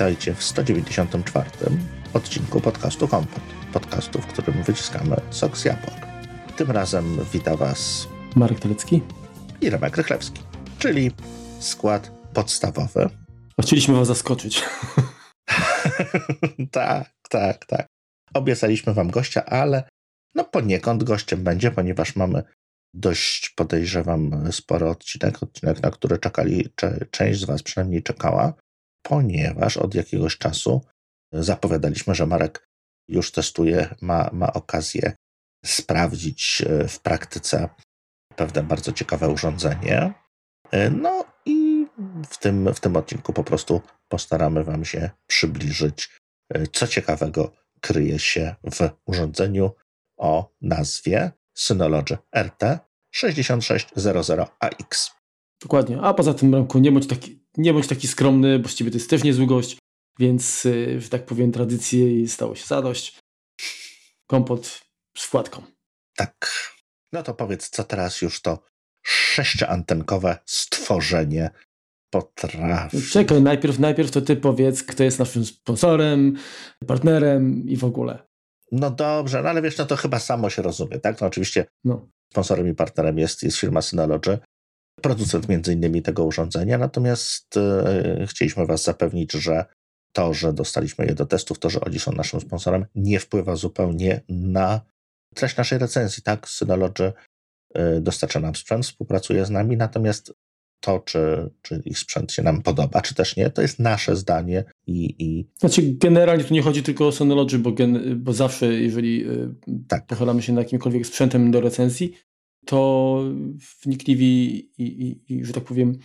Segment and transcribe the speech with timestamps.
[0.00, 1.50] witajcie w 194
[2.14, 3.42] odcinku podcastu Kompot.
[3.72, 6.06] Podcastu, w którym wyciskamy sok z jabłek.
[6.56, 9.02] Tym razem wita Was Marek Telecki
[9.60, 10.42] i Remek Rychlewski,
[10.78, 11.10] czyli
[11.58, 13.10] skład podstawowy.
[13.62, 14.62] Chcieliśmy Was zaskoczyć.
[16.72, 17.86] tak, tak, tak.
[18.34, 19.88] Obiecaliśmy Wam gościa, ale
[20.34, 22.42] no poniekąd gościem będzie, ponieważ mamy
[22.94, 26.68] dość, podejrzewam, spory odcinek, odcinek, na który czekali,
[27.10, 28.54] część z Was przynajmniej czekała,
[29.02, 30.80] ponieważ od jakiegoś czasu
[31.32, 32.68] zapowiadaliśmy, że Marek
[33.08, 35.12] już testuje, ma, ma okazję
[35.64, 37.68] sprawdzić e, w praktyce
[38.36, 40.14] pewne bardzo ciekawe urządzenie.
[40.70, 41.86] E, no i
[42.30, 46.20] w tym, w tym odcinku po prostu postaramy Wam się przybliżyć,
[46.54, 49.70] e, co ciekawego kryje się w urządzeniu
[50.18, 55.10] o nazwie Synology RT6600AX.
[55.62, 56.00] Dokładnie.
[56.00, 58.96] A poza tym, Remku, nie bądź taki, nie bądź taki skromny, bo z ciebie to
[58.96, 59.78] jest też niezły gość,
[60.18, 63.18] więc, y, że tak powiem, tradycji stało się zadość.
[64.26, 64.80] Kompot
[65.16, 65.62] z wkładką.
[66.16, 66.52] Tak.
[67.12, 68.58] No to powiedz, co teraz już to
[69.06, 71.50] sześcioantenkowe stworzenie
[72.10, 73.02] potrafi.
[73.02, 76.36] Czekaj, najpierw, najpierw to ty powiedz, kto jest naszym sponsorem,
[76.86, 78.18] partnerem i w ogóle.
[78.72, 81.20] No dobrze, no ale wiesz, no to chyba samo się rozumie, tak?
[81.20, 82.08] No oczywiście no.
[82.32, 84.38] sponsorem i partnerem jest, jest firma Synology,
[85.00, 89.64] producent między innymi tego urządzenia, natomiast e, chcieliśmy Was zapewnić, że
[90.12, 94.20] to, że dostaliśmy je do testów, to, że oni są naszym sponsorem, nie wpływa zupełnie
[94.28, 94.80] na
[95.34, 96.48] treść naszej recenzji, tak?
[96.48, 97.12] Synology
[97.74, 100.34] e, dostarcza nam sprzęt, współpracuje z nami, natomiast
[100.80, 104.64] to, czy, czy ich sprzęt się nam podoba, czy też nie, to jest nasze zdanie
[104.86, 105.14] i...
[105.18, 105.46] i...
[105.58, 109.54] Znaczy generalnie tu nie chodzi tylko o Synology, bo, gen, bo zawsze jeżeli e,
[109.88, 110.06] tak.
[110.06, 112.16] pochylamy się nad jakimkolwiek sprzętem do recenzji,
[112.66, 113.22] to
[113.82, 115.98] wnikliwi i, i, i że tak powiem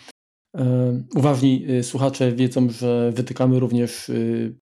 [0.57, 4.11] e, uważni e, słuchacze wiedzą, że wytykamy również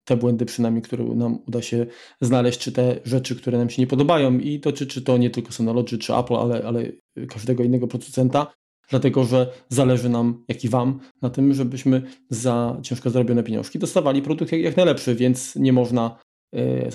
[0.04, 1.86] te błędy przynajmniej, które nam uda się
[2.20, 4.38] znaleźć, czy te rzeczy, które nam się nie podobają.
[4.38, 6.92] I dotyczy to nie tylko Synology czy Apple, ale, ale
[7.28, 8.52] każdego innego producenta.
[8.90, 14.22] Dlatego że zależy nam, jak i Wam, na tym, żebyśmy za ciężko zarobione pieniążki dostawali
[14.22, 16.18] produkt jak, jak najlepszy, więc nie można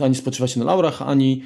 [0.02, 1.44] ani spoczywać na laurach, ani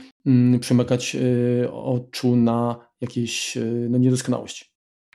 [0.56, 4.66] y, przymykać y, oczu na jakieś y, no, niedoskonałości.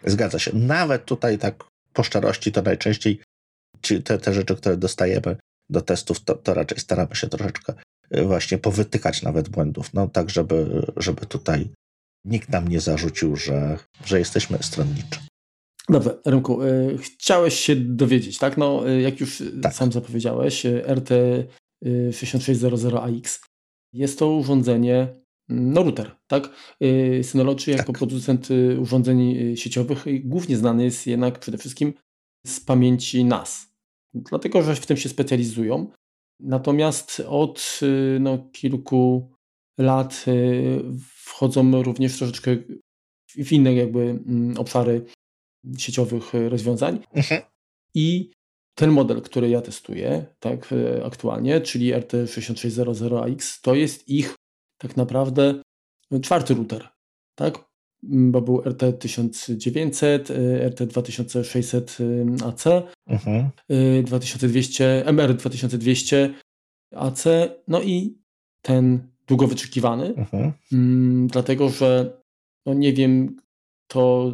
[0.04, 0.50] Zgadza się.
[0.54, 3.20] Nawet tutaj tak po szczerości to najczęściej
[4.04, 5.36] te, te rzeczy, które dostajemy
[5.70, 7.74] do testów, to, to raczej staramy się troszeczkę
[8.16, 11.68] y, właśnie powytykać nawet błędów, no tak, żeby, żeby tutaj
[12.24, 15.20] nikt nam nie zarzucił, że, że jesteśmy stronniczy.
[15.88, 18.56] Dobrze, Rymku, y, chciałeś się dowiedzieć, tak?
[18.56, 19.74] No, y, jak już tak.
[19.74, 21.10] sam zapowiedziałeś, RT
[21.84, 23.41] 6600AX
[23.92, 24.98] jest to urządzenie,
[25.48, 26.50] mm, no router, tak?
[27.22, 27.98] Synology jako tak.
[27.98, 28.48] producent
[28.81, 31.94] urządzeń sieciowych głównie znany jest jednak przede wszystkim
[32.47, 33.66] z pamięci NAS,
[34.14, 35.91] dlatego że w tym się specjalizują.
[36.41, 37.81] Natomiast od
[38.20, 39.32] no, kilku
[39.78, 40.25] lat
[41.08, 42.56] wchodzą również troszeczkę
[43.44, 45.04] w inne jakby mm, obszary
[45.78, 46.98] sieciowych rozwiązań.
[47.12, 47.43] Mhm.
[47.94, 48.31] I
[48.76, 54.34] ten model, który ja testuję tak e, aktualnie, czyli RT6600AX, to jest ich
[54.78, 55.62] tak naprawdę
[56.22, 56.88] czwarty router,
[57.34, 57.64] tak?
[58.04, 60.20] Mm, bo był RT1900,
[60.70, 63.50] RT2600AC, mhm.
[64.04, 66.31] 2200, MR2200
[66.94, 67.25] AC,
[67.69, 68.19] no i
[68.62, 70.53] ten długo wyczekiwany, mhm.
[70.72, 72.20] Mm, dlatego że
[72.66, 73.37] no nie wiem,
[73.87, 74.32] to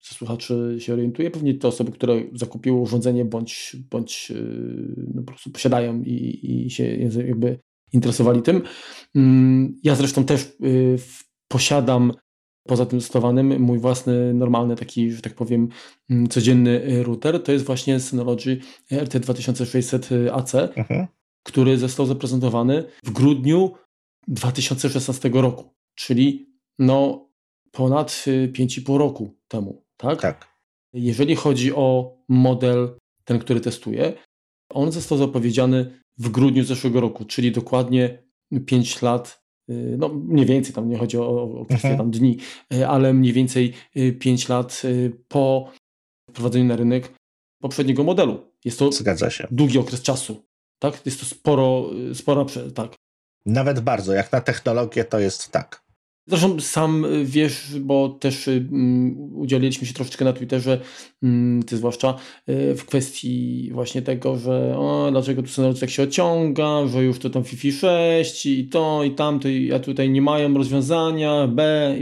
[0.00, 5.26] co słuchaczy się orientuje, pewnie te osoby, które zakupiły urządzenie bądź, bądź yy, no, po
[5.26, 6.84] prostu posiadają i, i się
[7.26, 7.58] jakby
[7.92, 8.62] interesowali tym.
[9.14, 10.98] Mm, ja zresztą też yy,
[11.48, 12.12] posiadam
[12.68, 15.68] poza tym testowanym mój własny, normalny taki, że tak powiem,
[16.10, 17.42] mm, codzienny router.
[17.42, 18.58] To jest właśnie Synology
[18.92, 21.06] RT2600AC, mhm.
[21.42, 23.72] który został zaprezentowany w grudniu
[24.28, 26.46] 2016 roku, czyli
[26.78, 27.28] no
[27.72, 30.20] ponad 5,5 y, roku temu, tak?
[30.20, 30.48] Tak.
[30.92, 34.12] Jeżeli chodzi o model, ten, który testuję,
[34.70, 38.22] on został zapowiedziany w grudniu zeszłego roku, czyli dokładnie
[38.66, 41.98] 5 lat, y, no mniej więcej, tam nie chodzi o, o kwestię mhm.
[41.98, 42.36] tam dni,
[42.74, 43.72] y, ale mniej więcej
[44.18, 44.82] 5 lat
[45.28, 45.72] po
[46.30, 47.12] wprowadzeniu na rynek
[47.62, 48.52] poprzedniego modelu.
[48.64, 49.48] Jest to Zgadza się.
[49.50, 50.42] długi okres czasu,
[50.78, 51.06] tak?
[51.06, 52.44] Jest to sporo, spora,
[52.74, 52.94] tak.
[53.46, 54.12] Nawet bardzo.
[54.12, 55.89] Jak na technologię to jest tak.
[56.30, 60.80] Zresztą sam wiesz, bo też um, udzieliliśmy się troszeczkę na Twitterze,
[61.22, 62.14] um, ty zwłaszcza,
[62.48, 67.18] y, w kwestii właśnie tego, że o, dlaczego tu Synology tak się odciąga, że już
[67.18, 71.94] to tam Fifi 6 i to i tamto, i, a tutaj nie mają rozwiązania, B.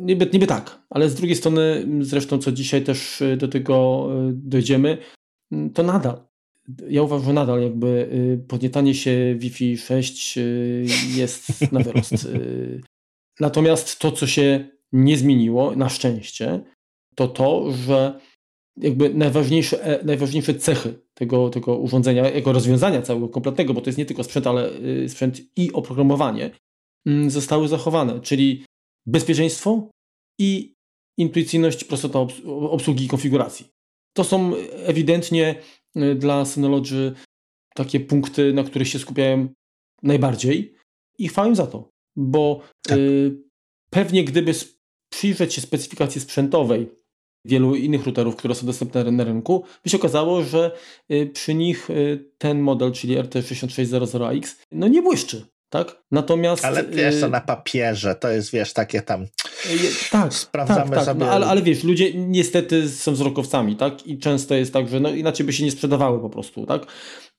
[0.00, 4.32] Niby, niby tak, ale z drugiej strony, zresztą co dzisiaj też y, do tego y,
[4.32, 4.98] dojdziemy,
[5.74, 6.26] to nadal
[6.88, 12.28] ja uważam, że nadal jakby y, podnietanie się Wi-Fi 6 y, jest na wyrost.
[13.36, 13.40] Y.
[13.40, 16.60] Natomiast to, co się nie zmieniło, na szczęście,
[17.14, 18.20] to to, że
[18.76, 23.98] jakby najważniejsze, e, najważniejsze cechy tego, tego urządzenia, jako rozwiązania całego kompletnego, bo to jest
[23.98, 24.70] nie tylko sprzęt, ale
[25.08, 26.50] sprzęt i oprogramowanie,
[27.06, 28.64] mm, zostały zachowane, czyli
[29.06, 29.90] bezpieczeństwo
[30.40, 30.74] i
[31.18, 33.66] intuicyjność, prostota obsługi i konfiguracji.
[34.16, 35.54] To są ewidentnie
[35.96, 37.14] y, dla Synology
[37.74, 39.54] takie punkty, na których się skupiałem
[40.02, 40.74] najbardziej
[41.18, 42.98] i chwałę za to, bo tak.
[42.98, 43.36] y,
[43.90, 44.52] pewnie gdyby
[45.08, 46.90] przyjrzeć się specyfikacji sprzętowej
[47.44, 50.76] wielu innych routerów, które są dostępne na rynku, by się okazało, że
[51.10, 55.46] y, przy nich y, ten model, czyli RT6600X, no nie błyszczy.
[55.70, 56.02] Tak?
[56.10, 56.64] Natomiast.
[56.64, 59.26] Ale wiesz, to na papierze to jest, wiesz, takie tam.
[60.10, 61.04] Tak, sprawdzamy tak, tak.
[61.04, 61.20] sobie.
[61.20, 64.06] No, ale, ale wiesz, ludzie niestety są wzrokowcami, tak?
[64.06, 66.86] I często jest tak, że no inaczej by się nie sprzedawały po prostu, tak?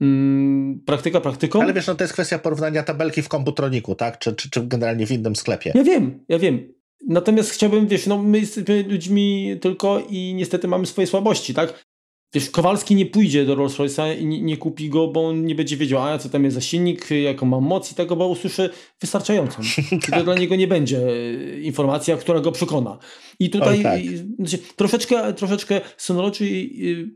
[0.02, 1.62] Mm, praktyka praktyką.
[1.62, 4.20] Ale wiesz, no to jest kwestia porównania tabelki w komputroniku, tak?
[4.20, 5.72] Czy, czy, czy generalnie w innym sklepie.
[5.76, 6.74] Ja wiem, ja wiem.
[7.08, 11.87] Natomiast chciałbym, wiesz, no my jesteśmy ludźmi tylko i niestety mamy swoje słabości, tak?
[12.34, 15.56] Wiesz, Kowalski nie pójdzie do Rolls Royce'a i nie, nie, kupi go, bo on nie
[15.56, 18.70] będzie wiedział, a co tam jest za silnik, jaką mam moc i tego, bo usłyszy
[19.02, 19.62] wystarczającą.
[19.92, 20.24] I to tak.
[20.24, 22.98] dla niego nie będzie e, informacja, która go przekona.
[23.40, 24.02] I tutaj tak.
[24.38, 27.10] znaczy, troszeczkę, troszeczkę Synology y,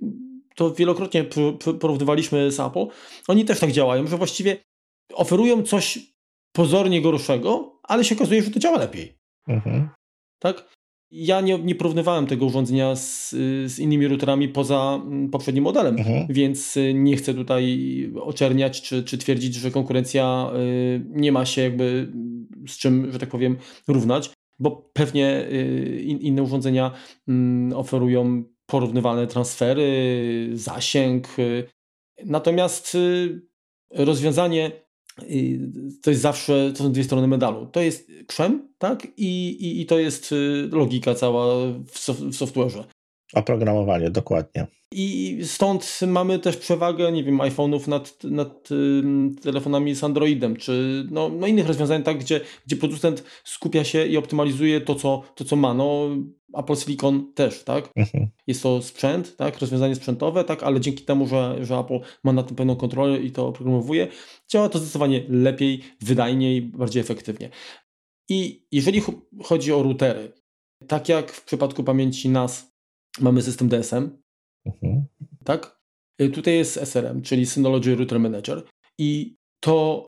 [0.56, 1.25] to wielokrotnie
[1.80, 2.86] porównywaliśmy z Apple.
[3.28, 4.57] Oni też tak działają, że właściwie
[5.14, 6.00] oferują coś
[6.52, 9.18] pozornie gorszego, ale się okazuje, że to działa lepiej.
[9.48, 9.90] Mhm.
[10.40, 10.75] Tak?
[11.12, 13.30] Ja nie, nie porównywałem tego urządzenia z,
[13.66, 16.28] z innymi routerami poza mm, poprzednim modelem, mhm.
[16.30, 17.90] więc y, nie chcę tutaj
[18.22, 22.12] oczerniać czy, czy twierdzić, że konkurencja y, nie ma się jakby
[22.68, 24.30] z czym, że tak powiem, równać,
[24.60, 26.92] bo pewnie y, inne urządzenia
[27.28, 31.28] mm, oferują porównywalne transfery, zasięg.
[32.25, 32.98] Natomiast
[33.90, 34.72] rozwiązanie
[36.01, 37.65] to jest zawsze, to są dwie strony medalu.
[37.65, 39.07] To jest krzem, tak?
[39.18, 41.56] I, i, i to jest y, logika cała
[41.88, 42.83] w, w software'ze.
[43.33, 44.68] Oprogramowanie, dokładnie.
[44.94, 49.03] I stąd mamy też przewagę, nie wiem, iPhone'ów nad, nad y,
[49.41, 54.18] telefonami z Androidem, czy no, no innych rozwiązań, tak, gdzie, gdzie producent skupia się i
[54.18, 55.73] optymalizuje to, co, to, co ma.
[55.73, 56.09] No,
[56.57, 57.89] Apple Silicon też, tak?
[57.95, 58.27] Mhm.
[58.48, 59.59] Jest to sprzęt, tak?
[59.59, 60.63] Rozwiązanie sprzętowe, tak?
[60.63, 64.07] Ale dzięki temu, że, że Apple ma na tym pełną kontrolę i to oprogramowuje,
[64.48, 67.50] działa to zdecydowanie lepiej, wydajniej, bardziej efektywnie.
[68.30, 69.01] I jeżeli
[69.44, 70.33] chodzi o routery,
[70.88, 72.71] tak jak w przypadku pamięci NAS
[73.19, 74.18] mamy system DSM,
[74.65, 75.06] mhm.
[75.44, 75.81] tak?
[76.21, 78.63] Y, tutaj jest SRM, czyli Synology Router Manager
[78.97, 80.06] i to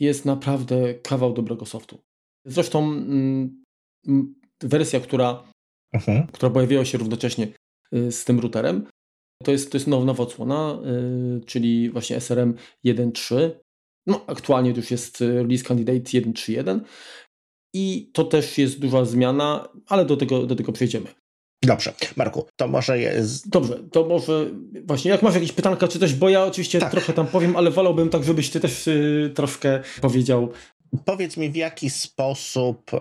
[0.00, 2.02] jest naprawdę kawał dobrego softu.
[2.46, 3.64] Zresztą mm,
[4.60, 5.49] wersja, która,
[5.92, 6.26] mhm.
[6.26, 7.48] która pojawiła się równocześnie
[7.94, 8.86] y, z tym routerem,
[9.44, 12.54] to jest, to jest now, nowa odsłona, yy, czyli właśnie SRM
[12.86, 13.50] 1.3.
[14.06, 16.80] No, aktualnie to już jest release candidate 1.3.1
[17.74, 21.06] i to też jest duża zmiana, ale do tego, do tego przejdziemy.
[21.62, 23.48] Dobrze, Marku, to może jest...
[23.48, 24.50] Dobrze, to może
[24.84, 26.90] właśnie, jak masz jakieś pytanka czy coś, bo ja oczywiście tak.
[26.90, 30.52] trochę tam powiem, ale wolałbym tak, żebyś ty też y, troszkę powiedział.
[31.04, 32.94] Powiedz mi, w jaki sposób,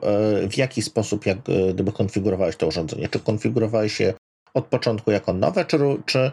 [0.44, 3.08] y, w jaki sposób jak y, gdyby konfigurowałeś to urządzenie?
[3.08, 4.14] Czy konfigurowałeś je
[4.54, 6.32] od początku jako nowe, czy, czy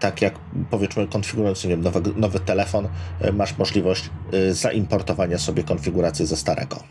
[0.00, 0.38] tak jak
[0.70, 2.88] powiedzmy konfigurując nie wiem, nowy, nowy telefon,
[3.24, 4.10] y, masz możliwość
[4.50, 6.82] zaimportowania sobie konfiguracji ze starego?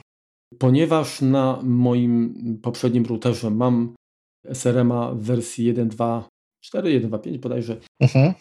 [0.60, 3.96] Ponieważ na moim poprzednim routerze mam
[4.54, 6.24] SRM-a w wersji 1.2.4,
[6.74, 8.34] 1.2.5 bodajże, mhm.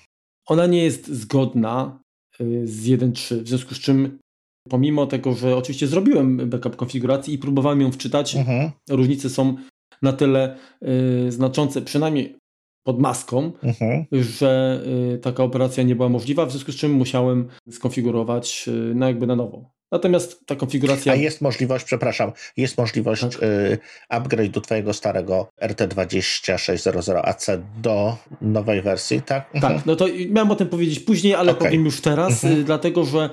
[0.47, 2.01] ona nie jest zgodna
[2.65, 4.19] z 1.3, w związku z czym
[4.69, 8.71] pomimo tego, że oczywiście zrobiłem backup konfiguracji i próbowałem ją wczytać, mhm.
[8.91, 9.57] różnice są
[10.03, 10.57] na tyle
[11.29, 12.37] y, znaczące, przynajmniej
[12.85, 14.05] pod maską, mhm.
[14.13, 14.81] że
[15.15, 19.27] y, taka operacja nie była możliwa, w związku z czym musiałem skonfigurować y, no jakby
[19.27, 19.75] na nowo.
[19.93, 21.13] Natomiast ta konfiguracja.
[21.13, 23.43] A jest możliwość, przepraszam, jest możliwość tak.
[23.43, 23.79] y,
[24.09, 29.51] upgrade do Twojego starego RT20600AC do nowej wersji, tak?
[29.55, 29.75] Mhm.
[29.75, 31.69] Tak, no to miałem o tym powiedzieć później, ale okay.
[31.69, 32.61] powiem już teraz, mhm.
[32.61, 33.31] y, dlatego że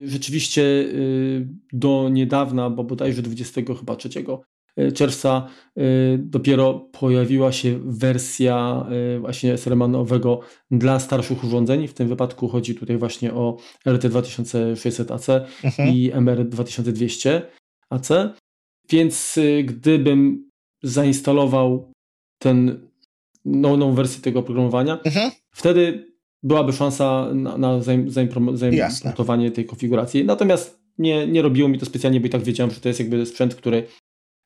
[0.00, 4.42] rzeczywiście y, do niedawna, bo bodajże 20 chyba trzeciego
[4.94, 5.48] czerwca
[5.78, 8.86] y, dopiero pojawiła się wersja
[9.16, 11.88] y, właśnie Sremanowego dla starszych urządzeń.
[11.88, 15.94] W tym wypadku chodzi tutaj właśnie o LT2600AC mhm.
[15.94, 18.30] i MR2200AC.
[18.90, 20.50] Więc y, gdybym
[20.82, 21.92] zainstalował
[22.38, 22.88] ten
[23.44, 25.30] nową wersję tego oprogramowania, mhm.
[25.54, 30.24] wtedy byłaby szansa na, na zaimportowanie tej konfiguracji.
[30.24, 33.26] Natomiast nie, nie robiło mi to specjalnie, bo i tak wiedziałem, że to jest jakby
[33.26, 33.86] sprzęt, który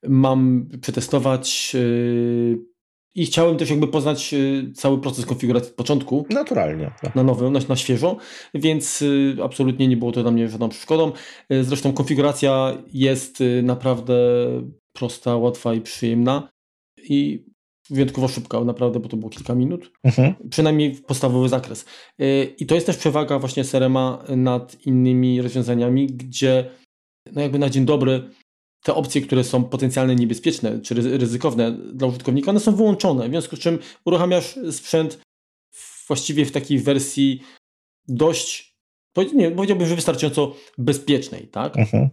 [0.07, 2.71] mam przetestować, yy,
[3.15, 6.25] i chciałem też jakby poznać y, cały proces konfiguracji od początku.
[6.29, 6.91] Naturalnie.
[7.01, 7.15] Tak.
[7.15, 8.17] Na nowo, na, na świeżo,
[8.53, 11.11] więc y, absolutnie nie było to dla mnie żadną przeszkodą.
[11.53, 14.15] Y, zresztą konfiguracja jest naprawdę
[14.93, 16.49] prosta, łatwa i przyjemna
[17.03, 17.45] i
[17.91, 19.91] wyjątkowo szybka, naprawdę, bo to było kilka minut.
[20.03, 20.33] Mhm.
[20.49, 21.85] Przynajmniej podstawowy zakres.
[22.57, 26.69] I to jest też przewaga właśnie Serema nad innymi rozwiązaniami, gdzie
[27.31, 28.29] no jakby na dzień dobry
[28.83, 33.55] te opcje, które są potencjalnie niebezpieczne czy ryzykowne dla użytkownika, one są wyłączone, w związku
[33.55, 35.19] z czym uruchamiasz sprzęt
[36.07, 37.41] właściwie w takiej wersji
[38.07, 38.77] dość,
[39.35, 41.77] nie, powiedziałbym, że wystarczająco bezpiecznej, tak?
[41.77, 42.09] Mhm.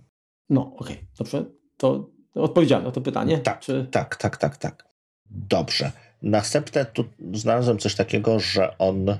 [0.50, 1.44] No, okej, okay, dobrze.
[1.76, 3.38] To odpowiedziałem na to pytanie?
[3.38, 3.88] Tak, czy...
[3.90, 4.87] tak, tak, tak, tak.
[5.30, 5.92] Dobrze.
[6.22, 7.04] Następne tu
[7.34, 9.16] znalazłem coś takiego, że on y,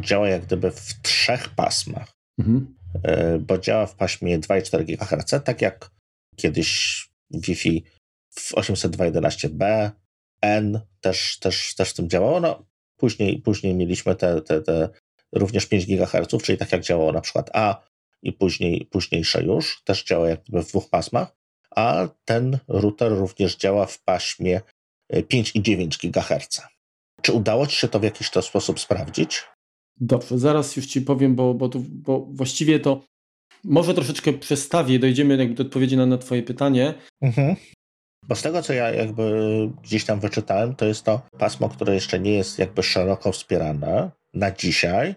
[0.00, 2.74] działa jak gdyby w trzech pasmach, mhm.
[2.96, 5.90] y, bo działa w paśmie 2,4 GHz, tak jak
[6.36, 7.84] kiedyś Wi-Fi
[8.30, 9.90] w 802.11b,
[10.42, 12.40] N też, też, też w tym działało.
[12.40, 14.88] No, później, później mieliśmy te, te, te
[15.32, 17.86] również 5 GHz, czyli tak jak działało na przykład A
[18.22, 21.36] i później, późniejsze już, też działa jakby w dwóch pasmach,
[21.70, 24.60] a ten router również działa w paśmie
[25.28, 26.62] 5 i 9 GHz.
[27.22, 29.44] Czy udało Ci się to w jakiś to sposób sprawdzić?
[30.00, 33.04] Dobrze, zaraz już Ci powiem, bo, bo, tu, bo właściwie to
[33.64, 36.94] może troszeczkę przestawię, dojdziemy jakby do odpowiedzi na, na Twoje pytanie.
[37.22, 37.56] Mhm.
[38.28, 39.32] Bo z tego, co ja jakby
[39.82, 44.50] gdzieś tam wyczytałem, to jest to pasmo, które jeszcze nie jest jakby szeroko wspierane na
[44.50, 45.14] dzisiaj.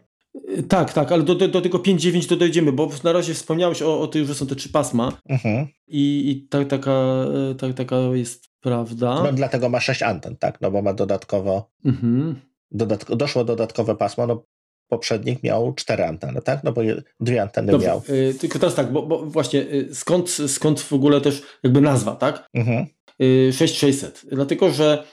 [0.57, 3.81] Y, tak, tak, ale do, do, do tego 5.9 to dojdziemy, bo na razie wspomniałeś
[3.81, 5.67] o, o tym, że są te trzy pasma mhm.
[5.87, 9.23] i, i tak, taka, y, tak, taka jest prawda.
[9.23, 12.41] No dlatego ma sześć anten, tak, no bo ma dodatkowo, mhm.
[12.71, 14.43] dodatko, doszło dodatkowe pasmo, no
[14.87, 16.63] poprzednik miał cztery anteny, tak?
[16.63, 18.01] No bo je, dwie anteny Dobrze, miał.
[18.07, 22.15] Yy, tylko teraz tak, bo, bo właśnie yy, skąd, skąd w ogóle też jakby nazwa,
[22.15, 22.47] tak?
[22.53, 22.85] Mhm.
[23.19, 24.25] Yy, 6600.
[24.31, 25.03] Dlatego, że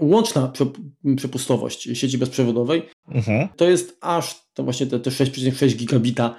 [0.00, 0.52] łączna
[1.16, 3.48] przepustowość sieci bezprzewodowej mhm.
[3.56, 6.36] to jest aż to właśnie te, te 6,6 gigabita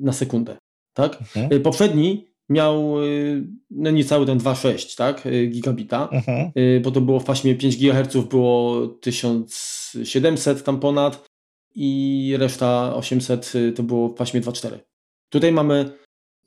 [0.00, 0.56] na sekundę,
[0.94, 1.20] tak?
[1.20, 1.52] Mhm.
[1.52, 6.52] Y, poprzedni miał y, no niecały ten 2,6 tak, y, gigabita, mhm.
[6.82, 11.28] bo to było w paśmie 5 GHz było 1700 tam ponad,
[11.80, 14.78] i reszta 800 y, to było w paśmie 2.4.
[15.28, 15.90] Tutaj mamy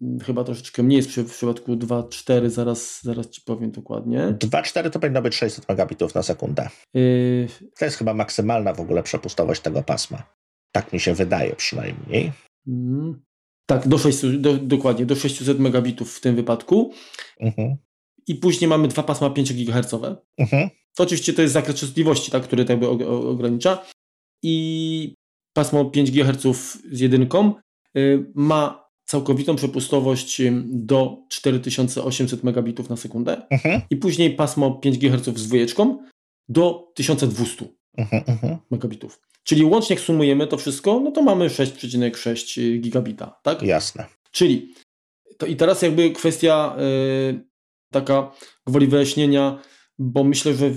[0.01, 4.37] mm, chyba troszeczkę mniej jest w przypadku 2.4, zaraz, zaraz Ci powiem dokładnie.
[4.39, 6.69] 2.4 to powinno być 600 megabitów na sekundę.
[6.93, 7.47] Yy...
[7.79, 10.23] To jest chyba maksymalna w ogóle przepustowość tego pasma.
[10.71, 12.31] Tak mi się wydaje przynajmniej.
[12.65, 13.13] Yy...
[13.71, 16.93] Tak, do 600, do, dokładnie, do 600 megabitów w tym wypadku.
[17.39, 17.77] Mhm.
[18.27, 19.93] I później mamy dwa pasma 5 GHz.
[20.37, 20.69] Mhm.
[20.95, 23.85] To oczywiście to jest zakres częstotliwości, tak, który jakby ogranicza.
[24.43, 25.15] I
[25.53, 27.53] pasmo 5 GHz z jedynką
[27.97, 33.81] y, ma całkowitą przepustowość do 4800 megabitów na sekundę mhm.
[33.89, 35.97] i później pasmo 5 GHz z dwójeczką
[36.49, 37.65] do 1200
[37.97, 39.21] mhm, mhm, megabitów.
[39.43, 43.61] Czyli łącznie jak sumujemy to wszystko, no to mamy 6,6 gigabita, tak?
[43.61, 44.05] Jasne.
[44.31, 44.73] Czyli
[45.37, 47.43] to i teraz jakby kwestia yy,
[47.91, 48.31] taka
[48.67, 49.61] gwoli wyjaśnienia,
[49.99, 50.71] bo myślę, że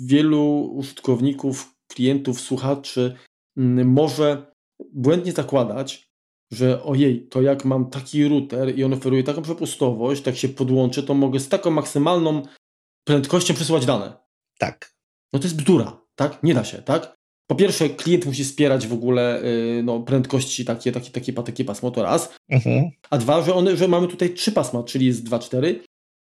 [0.00, 3.16] wielu użytkowników, klientów, słuchaczy
[3.56, 4.52] Mm, może
[4.92, 6.10] błędnie zakładać,
[6.52, 11.02] że ojej, to jak mam taki router i on oferuje taką przepustowość, tak się podłączę,
[11.02, 12.42] to mogę z taką maksymalną
[13.04, 14.16] prędkością przesyłać dane.
[14.58, 14.94] Tak.
[15.32, 16.42] No to jest bzdura, tak?
[16.42, 17.14] Nie da się, tak?
[17.46, 21.90] Po pierwsze, klient musi wspierać w ogóle yy, no, prędkości takie, takie, takie, takie pasmo,
[21.90, 22.34] to raz.
[22.48, 22.90] Mhm.
[23.10, 25.74] A dwa, że, one, że mamy tutaj trzy pasma, czyli jest 2,4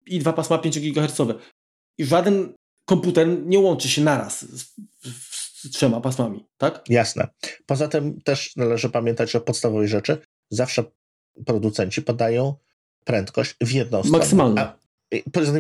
[0.07, 1.21] i dwa pasma 5 GHz.
[1.99, 2.55] I żaden
[2.85, 4.65] komputer nie łączy się naraz w,
[5.65, 6.85] z trzema pasmami, tak?
[6.89, 7.29] Jasne.
[7.67, 10.19] Poza tym też należy pamiętać, że podstawowej rzeczy
[10.51, 10.85] zawsze
[11.47, 12.55] producenci podają
[13.05, 14.19] prędkość w jedną stronę.
[14.19, 14.63] Maksymalną.
[14.63, 14.84] Tym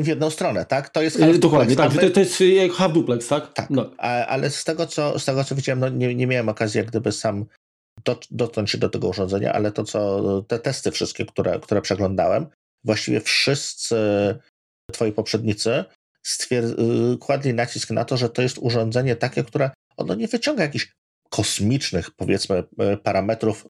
[0.02, 0.88] w jedną stronę, tak?
[0.88, 1.92] To jest half Dokładnie, tak.
[1.92, 3.52] To, to jest jak half duplex, tak?
[3.52, 3.70] Tak.
[3.70, 3.90] No.
[3.98, 7.12] ale z tego, co, z tego, co widziałem, no nie, nie miałem okazji jak gdyby
[7.12, 7.44] sam
[8.30, 12.46] dotknąć się do tego urządzenia, ale to, co te testy wszystkie, które, które przeglądałem,
[12.84, 13.96] właściwie wszyscy
[14.92, 15.84] twoi poprzednicy
[16.26, 16.78] stwierd-
[17.14, 20.92] y, kładli nacisk na to, że to jest urządzenie takie, które ono nie wyciąga jakichś
[21.30, 22.64] kosmicznych, powiedzmy,
[23.02, 23.66] parametrów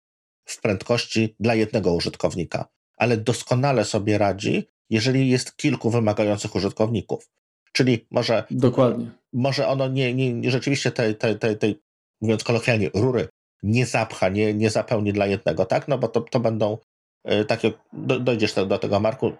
[0.48, 7.28] w prędkości dla jednego użytkownika, ale doskonale sobie radzi, jeżeli jest kilku wymagających użytkowników.
[7.72, 8.44] Czyli może.
[8.50, 9.10] Dokładnie.
[9.32, 11.80] Może ono nie, nie, rzeczywiście tej, tej, tej, tej,
[12.20, 13.28] mówiąc kolokwialnie, rury
[13.64, 15.88] nie zapcha, nie, nie zapełni dla jednego, tak?
[15.88, 16.78] No bo to, to będą
[17.24, 17.72] e, takie,
[18.20, 19.32] dojdziesz do, do tego, Marku,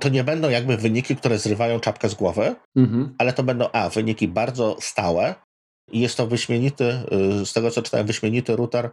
[0.00, 3.14] to nie będą jakby wyniki, które zrywają czapkę z głowy, mhm.
[3.18, 5.34] ale to będą, a, wyniki bardzo stałe,
[5.92, 7.02] i jest to wyśmienity,
[7.42, 8.90] y, z tego co czytałem, wyśmienity router,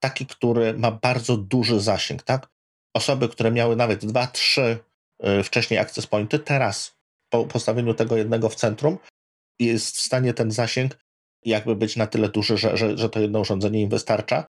[0.00, 2.48] taki, który ma bardzo duży zasięg, tak?
[2.94, 4.78] Osoby, które miały nawet dwa, trzy y,
[5.44, 6.96] wcześniej access pointy, teraz
[7.30, 8.98] po postawieniu tego jednego w centrum,
[9.60, 10.98] jest w stanie ten zasięg
[11.44, 14.46] jakby być na tyle duży, że, że, że to jedno urządzenie im wystarcza.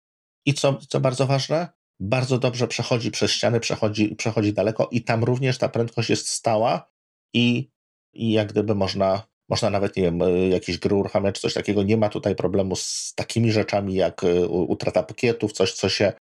[0.46, 1.68] I co, co bardzo ważne,
[2.00, 6.90] bardzo dobrze przechodzi przez ściany, przechodzi, przechodzi daleko i tam również ta prędkość jest stała
[7.34, 7.70] i,
[8.12, 11.82] i jak gdyby można, można nawet, nie wiem, y, jakieś gry uruchamiać coś takiego.
[11.82, 16.12] Nie ma tutaj problemu z takimi rzeczami jak y, utrata pakietów, coś, co się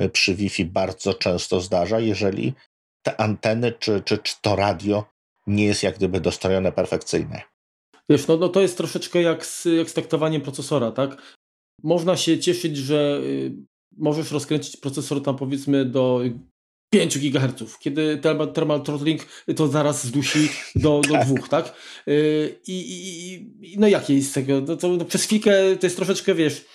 [0.00, 2.54] y, przy Wi-Fi bardzo często zdarza, jeżeli
[3.02, 5.04] te anteny czy, czy, czy to radio
[5.46, 7.42] nie jest jak gdyby dostrojone perfekcyjnie.
[8.08, 11.36] Wiesz, no, no to jest troszeczkę jak z, jak z taktowaniem procesora, tak?
[11.82, 13.52] Można się cieszyć, że y,
[13.96, 16.20] możesz rozkręcić procesor tam powiedzmy do
[16.92, 19.26] 5 GHz, kiedy thermal, thermal throttling
[19.56, 21.26] to zaraz zdusi do, do tak.
[21.26, 21.74] dwóch, tak?
[22.08, 24.60] Y, I, i, i no jakie jest tego?
[24.60, 26.66] No to, no przez chwilkę to jest troszeczkę, wiesz,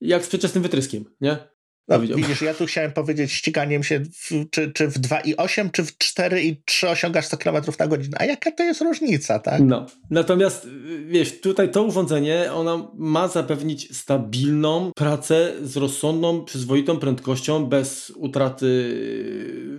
[0.00, 1.55] jak z przedczesnym wytryskiem, nie?
[1.88, 5.98] No, widzisz, ja tu chciałem powiedzieć ściganiem się, w, czy, czy w 2,8, czy w
[5.98, 8.16] 4,3 osiągasz 100 km na godzinę.
[8.20, 9.62] A jaka to jest różnica, tak?
[9.62, 9.86] No.
[10.10, 10.68] Natomiast,
[11.06, 18.66] wiesz, tutaj to urządzenie, ona ma zapewnić stabilną pracę z rozsądną, przyzwoitą prędkością, bez utraty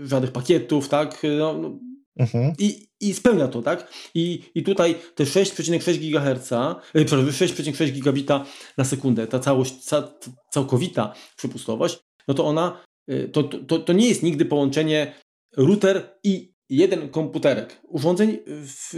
[0.04, 1.22] żadnych pakietów, tak?
[1.40, 1.87] No, no.
[2.20, 2.54] Mhm.
[2.60, 3.92] I, I spełnia to, tak?
[4.14, 6.52] I, i tutaj te 6,6 GHz,
[6.94, 8.46] yy, przepraszam, 6,6 gigabita
[8.78, 10.14] na sekundę, ta całość, ca,
[10.54, 15.14] całkowita przepustowość, no to ona, yy, to, to, to nie jest nigdy połączenie
[15.58, 17.82] router i jeden komputerek.
[17.88, 18.90] Urządzeń w,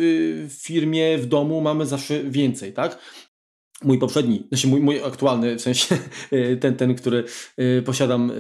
[0.49, 2.99] w firmie, w domu mamy zawsze więcej, tak?
[3.83, 5.97] Mój poprzedni, znaczy mój, mój aktualny, w sensie
[6.31, 7.23] yy, ten, ten który
[7.85, 8.31] posiadam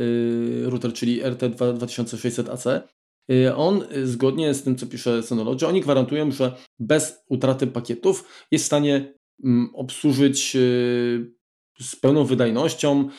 [0.63, 2.98] router, czyli RT2600AC, Y,
[3.55, 8.63] on y, zgodnie z tym, co pisze Synology, oni gwarantują, że bez utraty pakietów jest
[8.63, 11.31] w stanie mm, obsłużyć y,
[11.79, 13.09] z pełną wydajnością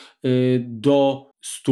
[0.59, 1.71] do 100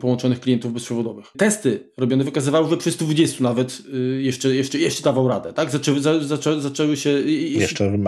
[0.00, 1.26] połączonych klientów bezprzewodowych.
[1.38, 3.82] Testy robione wykazywały, że przy 120 nawet
[4.18, 5.52] jeszcze, jeszcze, jeszcze dawał radę.
[5.52, 5.70] Tak?
[5.70, 7.10] Zaczęły, zaczę, zaczęły się...
[7.10, 7.98] Jeszcze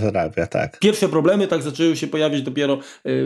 [0.00, 0.78] wyrabia, tak.
[0.78, 2.78] Pierwsze problemy tak zaczęły się pojawiać dopiero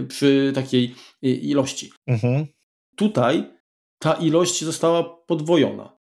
[0.09, 1.91] przy takiej ilości.
[2.07, 2.47] Mhm.
[2.97, 3.45] Tutaj
[3.99, 5.99] ta ilość została podwojona.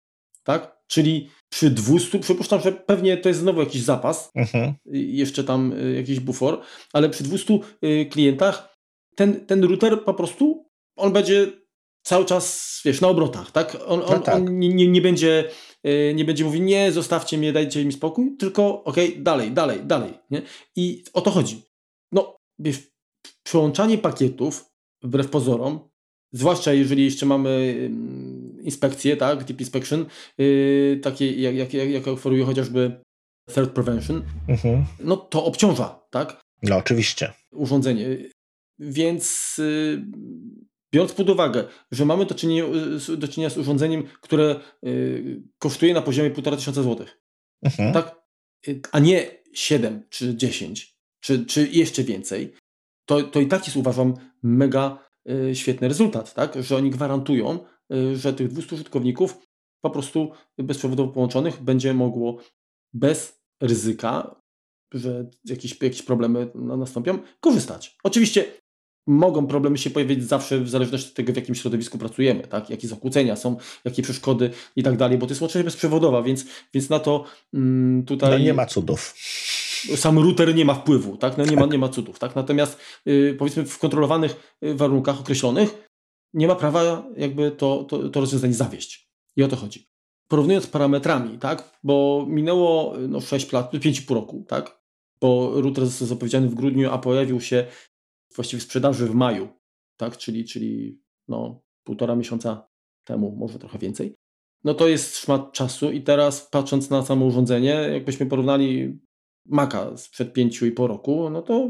[0.43, 0.79] Tak?
[0.87, 4.73] Czyli przy 200, przypuszczam, że pewnie to jest znowu jakiś zapas, mhm.
[4.93, 6.61] jeszcze tam y, jakiś bufor,
[6.93, 8.79] ale przy 200 y, klientach
[9.19, 10.65] ten, ten router po prostu,
[10.97, 11.51] on będzie
[12.03, 13.77] cały czas, wiesz, na obrotach, tak?
[13.87, 14.35] On, on, no tak.
[14.35, 15.49] on nie, nie, będzie
[15.87, 19.79] y, nie będzie mówił, nie, zostawcie mnie, dajcie mi spokój, tylko okej, okay, dalej, dalej,
[19.83, 20.41] dalej, nie?
[20.75, 21.61] I o to chodzi.
[22.11, 22.91] No, wiesz,
[23.43, 24.65] przełączanie pakietów,
[25.03, 25.88] wbrew pozorom,
[26.31, 27.75] Zwłaszcza jeżeli jeszcze mamy
[28.61, 30.05] inspekcje, tak, deep inspection,
[30.37, 33.01] yy, takie jak, jak, jak, jak oferuje chociażby
[33.49, 34.85] threat prevention, mhm.
[34.99, 36.41] no to obciąża, tak?
[36.63, 37.33] No oczywiście.
[37.51, 38.17] Urządzenie.
[38.79, 40.05] Więc yy,
[40.93, 42.63] biorąc pod uwagę, że mamy do czynienia,
[43.17, 47.21] do czynienia z urządzeniem, które yy, kosztuje na poziomie 1,5 tysiąca złotych,
[47.63, 47.93] mhm.
[47.93, 48.15] tak?
[48.67, 52.53] Y, a nie 7 czy 10, czy, czy jeszcze więcej,
[53.05, 54.13] to, to i tak jest uważam
[54.43, 55.08] mega
[55.53, 56.63] świetny rezultat, tak?
[56.63, 57.59] że oni gwarantują,
[57.93, 59.37] y, że tych 200 użytkowników
[59.81, 62.37] po prostu bezprzewodowo połączonych będzie mogło
[62.93, 64.41] bez ryzyka,
[64.93, 67.97] że jakieś, jakieś problemy nastąpią, korzystać.
[68.03, 68.45] Oczywiście
[69.07, 72.69] mogą problemy się pojawić zawsze w zależności od tego, w jakim środowisku pracujemy, tak?
[72.69, 76.89] jakie zakłócenia są, jakie przeszkody i tak dalej, bo to jest łączność bezprzewodowa, więc, więc
[76.89, 78.31] na to mm, tutaj...
[78.31, 79.15] No nie ma cudów
[79.95, 81.37] sam router nie ma wpływu, tak?
[81.37, 81.71] No nie, ma, tak.
[81.71, 82.19] nie ma cudów.
[82.19, 82.35] Tak?
[82.35, 85.89] Natomiast yy, powiedzmy w kontrolowanych y, warunkach określonych
[86.33, 89.09] nie ma prawa jakby to, to, to rozwiązanie zawieść.
[89.35, 89.89] I o to chodzi.
[90.27, 91.79] Porównując parametrami, tak?
[91.83, 94.79] bo minęło no, 6 lat, 5,5 roku, tak?
[95.21, 97.65] bo router został zapowiedziany w grudniu, a pojawił się
[98.35, 99.47] właściwie w sprzedaży w maju,
[99.97, 100.17] tak?
[100.17, 102.67] czyli, czyli no, półtora miesiąca
[103.03, 104.15] temu, może trochę więcej.
[104.63, 108.99] No to jest szmat czasu i teraz patrząc na samo urządzenie, jakbyśmy porównali
[109.49, 111.69] Maca sprzed pięciu i po roku, no to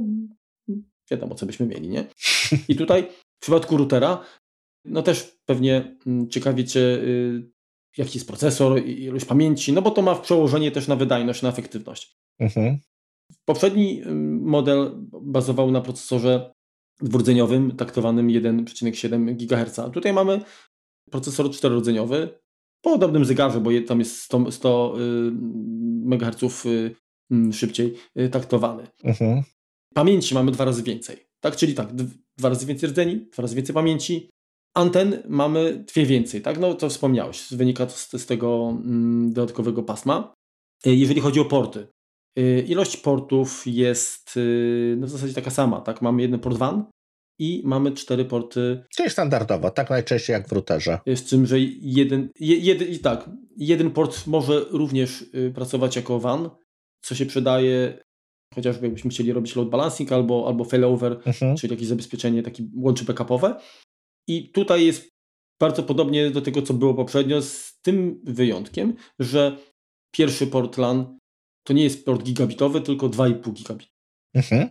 [1.12, 2.08] wiadomo, co byśmy mieli, nie?
[2.68, 3.08] I tutaj
[3.40, 4.26] w przypadku routera,
[4.86, 7.52] no też pewnie mm, ciekawi Cię, y,
[7.98, 12.18] jaki jest procesor, ilość pamięci, no bo to ma przełożenie też na wydajność, na efektywność.
[12.40, 12.78] Mhm.
[13.46, 16.52] Poprzedni y, model bazował na procesorze
[17.02, 19.94] dwurdzeniowym, taktowanym 1,7 GHz.
[19.94, 20.42] Tutaj mamy
[21.12, 22.40] procesor czterorodzeniowy,
[22.82, 24.96] po podobnym zegarze, bo tam jest 100, 100
[26.06, 26.96] MHz Mm,
[27.54, 28.88] szybciej y, taktowany.
[29.04, 29.44] Mhm.
[29.94, 31.18] Pamięci mamy dwa razy więcej.
[31.40, 31.88] Tak, czyli tak,
[32.38, 34.30] dwa razy więcej rdzeni, dwa razy więcej pamięci.
[34.74, 36.60] Anten mamy dwie więcej, tak?
[36.60, 40.34] No to wspomniałeś, wynika to z, z tego mm, dodatkowego pasma.
[40.88, 41.88] Y, jeżeli chodzi o porty,
[42.40, 44.40] y, ilość portów jest
[44.98, 46.02] no w zasadzie taka sama, tak?
[46.02, 46.86] Mamy jeden port WAN
[47.40, 48.84] i mamy cztery porty.
[48.96, 51.00] Czyli standardowo, tak najczęściej jak w routerze.
[51.16, 56.50] Z czym, że jeden, jeden, tak, jeden port może również pracować jako WAN,
[57.02, 58.00] co się przydaje
[58.56, 61.58] chociażby jakbyśmy chcieli robić load balancing albo, albo failover, mhm.
[61.58, 63.60] czyli jakieś zabezpieczenie, taki łącze backupowe.
[64.28, 65.10] I tutaj jest
[65.60, 69.58] bardzo podobnie do tego, co było poprzednio, z tym wyjątkiem, że
[70.12, 71.18] pierwszy port LAN
[71.64, 73.90] to nie jest port gigabitowy, tylko 2,5 gigabit.
[74.34, 74.70] Mhm.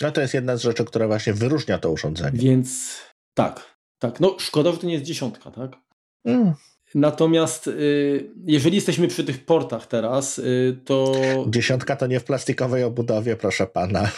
[0.00, 2.38] No to jest jedna z rzeczy, która właśnie wyróżnia to urządzenie.
[2.38, 3.00] Więc
[3.34, 4.20] tak, tak.
[4.20, 5.76] No szkoda, że to nie jest dziesiątka, tak?
[6.24, 6.54] Mm.
[6.94, 11.14] Natomiast y, jeżeli jesteśmy przy tych portach teraz, y, to.
[11.48, 14.10] Dziesiątka to nie w plastikowej obudowie, proszę pana.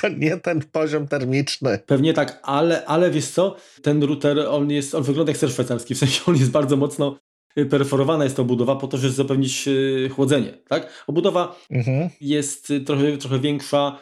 [0.00, 1.78] To nie ten poziom termiczny.
[1.86, 3.56] Pewnie tak, ale, ale wiesz co?
[3.82, 7.18] Ten router, on jest, on wygląda jak ser szwajcarski, w sensie on jest bardzo mocno
[7.58, 9.68] y, perforowana jest to obudowa po to, żeby zapewnić
[10.10, 11.04] chłodzenie, tak?
[11.06, 12.10] Obudowa mhm.
[12.20, 13.98] jest trochę, trochę większa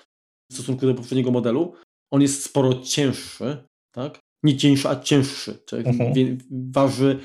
[0.51, 1.75] w stosunku do poprzedniego modelu.
[2.11, 3.57] On jest sporo cięższy,
[3.93, 4.21] tak?
[4.43, 5.59] Nie cięższy, a cięższy.
[5.67, 6.39] Czyli mhm.
[6.51, 7.19] waży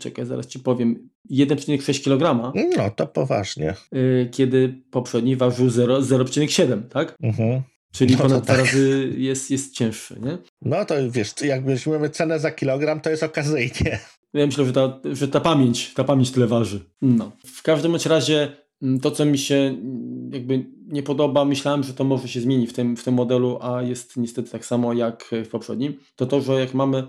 [0.00, 2.52] czekaj, zaraz ci powiem, 1,6 kg.
[2.76, 3.74] No to poważnie.
[3.94, 7.14] Y, kiedy poprzedni ważył 0,7, tak?
[7.22, 7.62] Mhm.
[7.92, 8.64] Czyli no ponad dwa tak.
[8.64, 10.38] razy jest, jest cięższy, nie?
[10.62, 13.98] No to wiesz, jak weźmiemy cenę za kilogram, to jest okazyjnie.
[14.34, 16.80] Ja myślę, że ta, że ta pamięć, ta pamięć tyle waży.
[17.02, 17.32] No.
[17.46, 21.94] W każdym bądź razie mm, to, co mi się mm, jakby nie podoba, myślałem, że
[21.94, 25.30] to może się zmieni w tym, w tym modelu, a jest niestety tak samo jak
[25.44, 27.06] w poprzednim, to to, że jak mamy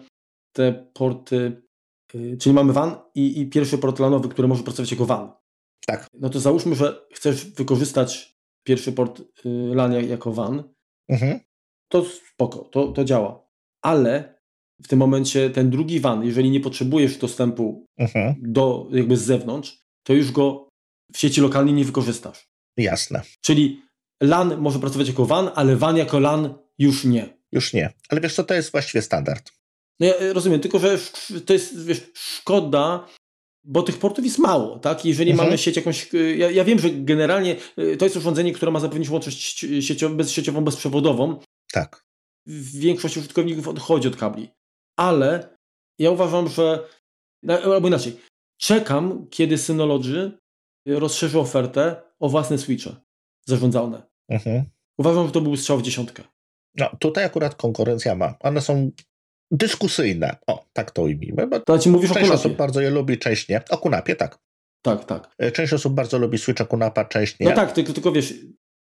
[0.54, 1.62] te porty
[2.39, 5.32] czyli mamy WAN i, i pierwszy port LANowy, który może pracować jako WAN.
[5.88, 6.08] Tak.
[6.13, 9.26] No to załóżmy, że chcesz wykorzystać pierwszy port y,
[9.76, 10.63] LAN jako WAN.
[11.10, 11.39] Mhm.
[11.91, 13.48] To spoko, to, to działa.
[13.82, 14.39] Ale
[14.84, 18.36] w tym momencie ten drugi WAN, jeżeli nie potrzebujesz dostępu mhm.
[18.39, 20.70] do jakby z zewnątrz, to już go
[21.13, 22.50] w sieci lokalnej nie wykorzystasz.
[22.78, 23.22] Jasne.
[23.41, 23.82] Czyli
[24.24, 27.38] LAN może pracować jako WAN, ale WAN jako LAN już nie.
[27.52, 27.94] Już nie.
[28.10, 29.52] Ale wiesz co, to jest właściwie standard.
[29.99, 30.99] No ja e, rozumiem, tylko że
[31.45, 33.08] to jest wiesz, szkoda,
[33.63, 35.05] bo tych portów jest mało, tak?
[35.05, 35.47] Jeżeli mhm.
[35.47, 36.15] mamy sieć jakąś.
[36.15, 40.17] E, ja, ja, wiem, że generalnie e, to jest urządzenie, które ma zapewnić łączność sieciową,
[40.17, 41.39] bezsieciową, bezprzewodową.
[41.71, 42.05] Tak.
[42.73, 44.49] Większość użytkowników odchodzi od kabli.
[44.99, 45.58] Ale
[45.99, 46.88] ja uważam, że.
[47.63, 48.19] Albo inaczej.
[48.58, 50.31] Czekam, kiedy Synology
[50.88, 52.95] rozszerzy ofertę o własne switche
[53.45, 54.01] zarządzane.
[54.29, 54.63] Mhm.
[54.97, 56.23] Uważam, że to był strzał w dziesiątkę.
[56.75, 58.36] No, tutaj akurat konkurencja ma.
[58.39, 58.91] One są
[59.51, 60.36] dyskusyjne.
[60.47, 61.47] O, tak to ujmijmy.
[61.47, 63.62] Bo to ci mówisz część osób bardzo je lubi, część nie.
[63.69, 64.39] O Kunapie, tak.
[64.81, 65.29] Tak, tak.
[65.38, 67.49] E, część osób bardzo lubi Switcha Kunapa, część nie.
[67.49, 68.34] No tak, tylko, tylko wiesz,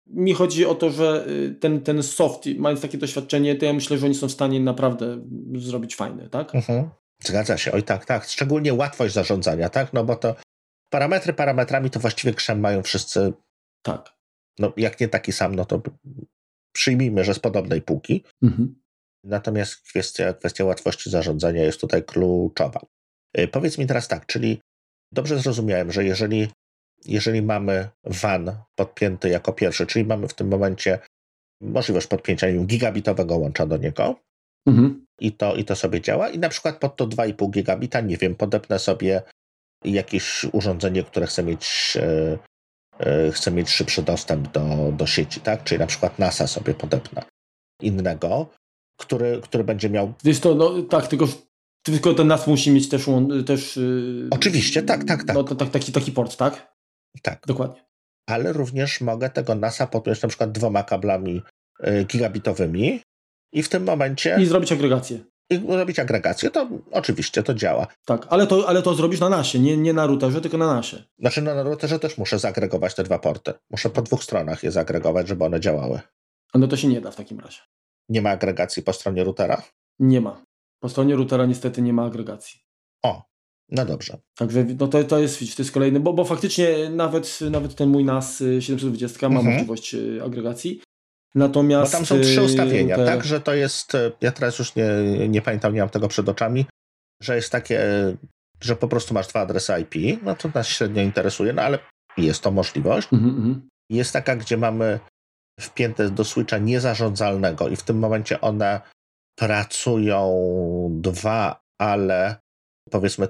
[0.06, 3.98] mi chodzi o to, że y, ten, ten soft, mając takie doświadczenie, to ja myślę,
[3.98, 5.20] że oni są w stanie naprawdę
[5.54, 6.54] zrobić fajne, tak?
[6.54, 6.90] Mhm.
[7.22, 8.24] Zgadza się, oj tak, tak.
[8.24, 9.92] Szczególnie łatwość zarządzania, tak?
[9.92, 10.34] No bo to
[10.90, 13.32] parametry parametrami to właściwie krzem mają wszyscy.
[13.82, 14.16] Tak.
[14.58, 15.82] No jak nie taki sam, no to
[16.72, 18.24] przyjmijmy, że z podobnej półki.
[18.42, 18.80] Mhm.
[19.26, 22.80] Natomiast kwestia, kwestia łatwości zarządzania jest tutaj kluczowa.
[23.38, 24.60] Y, powiedz mi teraz tak, czyli
[25.12, 26.48] dobrze zrozumiałem, że jeżeli,
[27.04, 30.98] jeżeli mamy WAN podpięty jako pierwszy, czyli mamy w tym momencie
[31.60, 34.20] możliwość podpięcia gigabitowego łącza do niego
[34.66, 35.06] mhm.
[35.20, 38.34] i, to, i to sobie działa i na przykład pod to 2,5 gigabita, nie wiem,
[38.34, 39.22] podepnę sobie
[39.84, 42.38] jakieś urządzenie, które chce mieć, e,
[42.98, 45.64] e, chce mieć szybszy dostęp do, do sieci, tak?
[45.64, 47.22] Czyli na przykład NASA sobie podepnę
[47.82, 48.50] innego,
[48.96, 50.12] który, który będzie miał.
[50.24, 51.28] Wiesz to, no tak, tylko,
[51.82, 53.06] tylko ten NAS musi mieć też.
[53.46, 55.36] też yy, Oczywiście, tak, tak, tak.
[55.36, 56.74] No, to, tak taki, taki port, tak?
[57.22, 57.42] Tak.
[57.46, 57.86] Dokładnie.
[58.28, 61.42] Ale również mogę tego NASa podpiąć na przykład dwoma kablami
[61.80, 63.00] yy, gigabitowymi
[63.52, 64.36] i w tym momencie.
[64.40, 65.18] I zrobić agregację.
[65.50, 67.86] I zrobić agregację, to oczywiście to działa.
[68.04, 71.04] Tak, ale to, ale to zrobisz na nasie, nie, nie na routerze, tylko na nasie.
[71.18, 73.52] Znaczy no, na routerze też muszę zagregować te dwa porty.
[73.70, 76.00] Muszę po dwóch stronach je zagregować, żeby one działały.
[76.52, 77.60] A no to się nie da w takim razie.
[78.08, 79.62] Nie ma agregacji po stronie routera?
[79.98, 80.42] Nie ma.
[80.80, 82.60] Po stronie routera niestety nie ma agregacji.
[83.04, 83.22] O,
[83.70, 84.18] no dobrze.
[84.34, 88.04] Także no to, to jest to jest kolejny, bo, bo faktycznie nawet, nawet ten mój
[88.04, 89.54] NAS 720 ma mhm.
[89.54, 90.80] możliwość y, agregacji.
[91.34, 91.92] Natomiast.
[91.92, 93.06] Bo tam są trzy y, ustawienia, te...
[93.06, 93.24] tak?
[93.24, 93.94] Że to jest.
[93.94, 94.88] Y, ja teraz już nie,
[95.28, 96.66] nie pamiętam, nie mam tego przed oczami,
[97.22, 97.80] że jest takie,
[98.60, 100.22] że po prostu masz dwa adresy IP.
[100.22, 101.78] No to nas średnio interesuje, no ale
[102.16, 103.08] jest to możliwość.
[103.12, 103.68] Mhm, mhm.
[103.90, 105.00] jest taka, gdzie mamy
[105.60, 108.80] wpięte do Switcha niezarządzalnego i w tym momencie one
[109.38, 110.28] pracują
[110.92, 112.36] dwa, ale
[112.90, 113.28] powiedzmy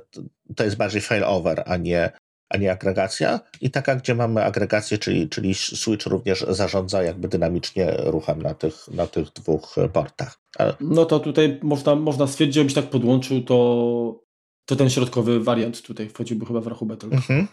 [0.56, 2.10] to jest bardziej failover, a nie,
[2.50, 3.40] a nie agregacja.
[3.60, 8.88] I taka, gdzie mamy agregację, czyli, czyli Switch również zarządza jakby dynamicznie ruchem na tych,
[8.88, 10.38] na tych dwóch portach.
[10.80, 14.20] No to tutaj można, można stwierdzić, żebyś tak podłączył, to,
[14.64, 17.16] to ten środkowy wariant tutaj wchodziłby chyba w rachubę tylko.
[17.16, 17.46] Mhm.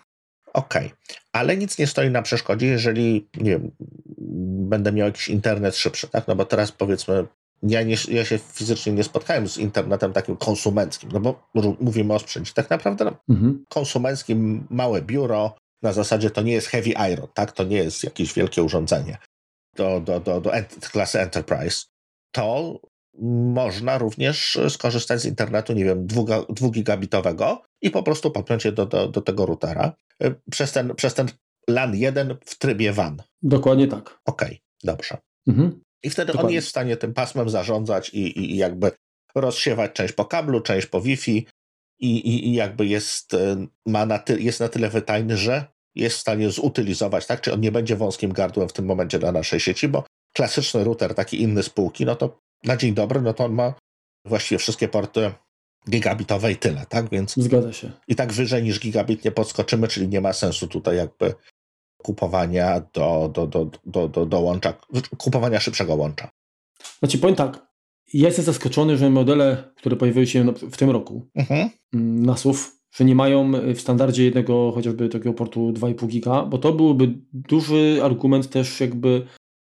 [0.54, 1.18] Okej, okay.
[1.32, 3.72] ale nic nie stoi na przeszkodzie, jeżeli nie wiem,
[4.70, 6.28] będę miał jakiś internet szybszy, tak?
[6.28, 7.28] No bo teraz powiedzmy,
[7.64, 11.44] ja, nie, ja się fizycznie nie spotkałem z internetem takim konsumenckim, no bo
[11.80, 13.66] mówimy o sprzęcie tak naprawdę no, mhm.
[13.70, 17.52] konsumenckim, małe biuro, na zasadzie to nie jest heavy iron, tak?
[17.52, 19.18] To nie jest jakieś wielkie urządzenie.
[19.76, 20.52] do, do, do, do
[20.92, 21.86] klasy Enterprise,
[22.32, 22.80] to
[23.54, 26.08] można również skorzystać z internetu, nie wiem,
[26.50, 29.94] dwugigabitowego i po prostu podpiąć je do, do, do tego routera
[30.24, 31.28] y, przez ten, przez ten
[31.70, 33.24] LAN 1 w trybie WAN.
[33.42, 34.20] Dokładnie tak.
[34.26, 35.18] Okej, okay, dobrze.
[35.48, 35.82] Mhm.
[36.04, 36.48] I wtedy Dokładnie.
[36.48, 38.92] on jest w stanie tym pasmem zarządzać i, i, jakby
[39.36, 41.48] rozsiewać część po kablu, część po Wi-Fi
[42.00, 46.18] i, i, i jakby jest, y, ma na ty, jest na tyle wytajny, że jest
[46.18, 47.42] w stanie zutylizować, tak?
[47.42, 51.16] Czy on nie będzie wąskim gardłem w tym momencie na naszej sieci, bo klasyczny router,
[51.16, 53.74] taki inny spółki, no to na dzień dobry, no to on ma
[54.26, 55.32] właściwie wszystkie porty
[55.90, 57.10] gigabitowe i tyle, tak?
[57.10, 57.92] Więc Zgadza się.
[58.08, 61.34] I tak wyżej niż gigabit nie podskoczymy, czyli nie ma sensu tutaj jakby
[61.98, 64.74] kupowania do, do, do, do, do, do łącza,
[65.18, 66.30] kupowania szybszego łącza.
[67.00, 67.68] Znaczy powiem tak,
[68.14, 71.70] ja jestem zaskoczony, że modele, które pojawiły się w tym roku, mhm.
[71.94, 76.74] Mm, NASów, że nie mają w standardzie jednego chociażby takiego portu 2,5 giga, bo to
[76.74, 79.28] byłby duży argument też jakby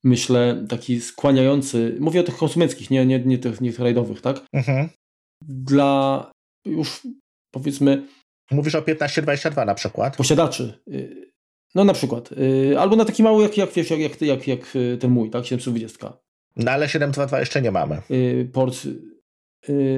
[0.04, 4.40] myślę, taki skłaniający, mówię o tych konsumenckich, nie, nie, nie tych, nie rajdowych, tak?
[4.52, 4.88] Mhm.
[5.42, 6.30] Dla
[6.64, 7.06] już
[7.50, 8.06] powiedzmy...
[8.50, 10.16] Mówisz o 1522 na przykład?
[10.16, 10.80] Posiadaczy.
[10.88, 11.32] Y,
[11.74, 12.32] no na przykład.
[12.32, 14.60] Y, albo na taki mały, jak, jak, wiesz, jak, jak, jak, jak
[15.00, 15.46] ten mój, tak?
[15.46, 16.18] 720.
[16.56, 18.02] No ale 722 jeszcze nie mamy.
[18.10, 18.74] Y, port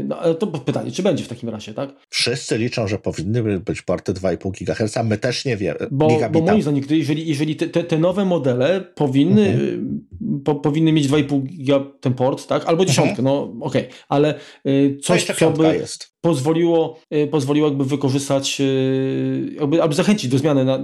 [0.05, 1.95] no ale to pytanie, czy będzie w takim razie, tak?
[2.09, 5.79] Wszyscy liczą, że powinny być porty 2,5 GHz, a my też nie wiemy.
[5.91, 10.01] Bo, bo moim zdaniem, jeżeli, jeżeli te, te, te nowe modele powinny, mhm.
[10.45, 12.63] po, powinny mieć 2,5 giga ten port, tak?
[12.63, 12.89] Albo mhm.
[12.89, 13.25] dziesiątkę, mhm.
[13.25, 13.99] no okej, okay.
[14.09, 14.35] ale
[14.67, 16.11] y, coś, co by jest.
[16.21, 20.79] pozwoliło, y, pozwoliło jakby wykorzystać, y, jakby, albo zachęcić do zmiany na,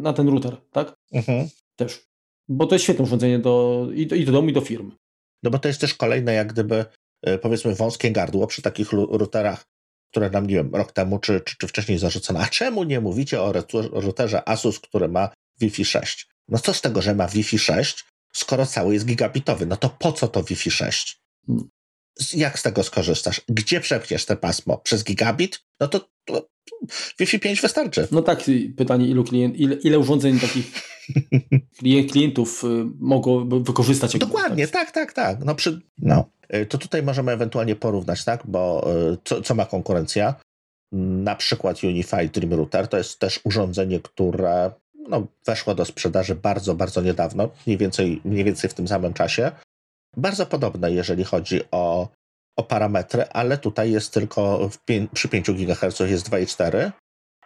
[0.00, 0.96] na ten router, tak?
[1.12, 1.48] Mhm.
[1.76, 2.08] Też.
[2.48, 4.90] Bo to jest świetne urządzenie do, i, do, i do domu, i do firm.
[5.42, 6.84] No bo to jest też kolejne jak gdyby
[7.42, 9.64] powiedzmy wąskie gardło przy takich routerach,
[10.10, 12.40] które nam, nie wiem, rok temu czy, czy, czy wcześniej zarzucono.
[12.40, 13.52] A czemu nie mówicie o
[13.92, 16.28] routerze Asus, który ma Wi-Fi 6?
[16.48, 19.66] No co z tego, że ma Wi-Fi 6, skoro cały jest gigabitowy?
[19.66, 21.20] No to po co to Wi-Fi 6?
[22.34, 23.40] Jak z tego skorzystasz?
[23.48, 24.78] Gdzie przepchniesz te pasmo?
[24.78, 25.60] Przez gigabit?
[25.80, 26.48] No to, to
[27.18, 28.08] Wi-Fi 5 wystarczy.
[28.10, 28.44] No tak,
[28.76, 30.72] pytanie, ilu klient, ile, ile urządzeń takich
[32.10, 32.66] klientów y,
[32.98, 34.18] mogą wykorzystać?
[34.18, 35.44] Dokładnie, tak, tak, tak.
[35.44, 36.24] No, przy, no.
[36.54, 38.42] Y, to tutaj możemy ewentualnie porównać, tak?
[38.46, 40.34] Bo y, co, co ma konkurencja?
[40.92, 44.70] Na przykład Unified Dream Router to jest też urządzenie, które
[45.08, 49.52] no, weszło do sprzedaży bardzo, bardzo niedawno, mniej więcej, mniej więcej w tym samym czasie.
[50.18, 52.08] Bardzo podobne, jeżeli chodzi o
[52.58, 54.70] o parametry, ale tutaj jest tylko
[55.12, 56.92] przy 5 GHz jest 2,4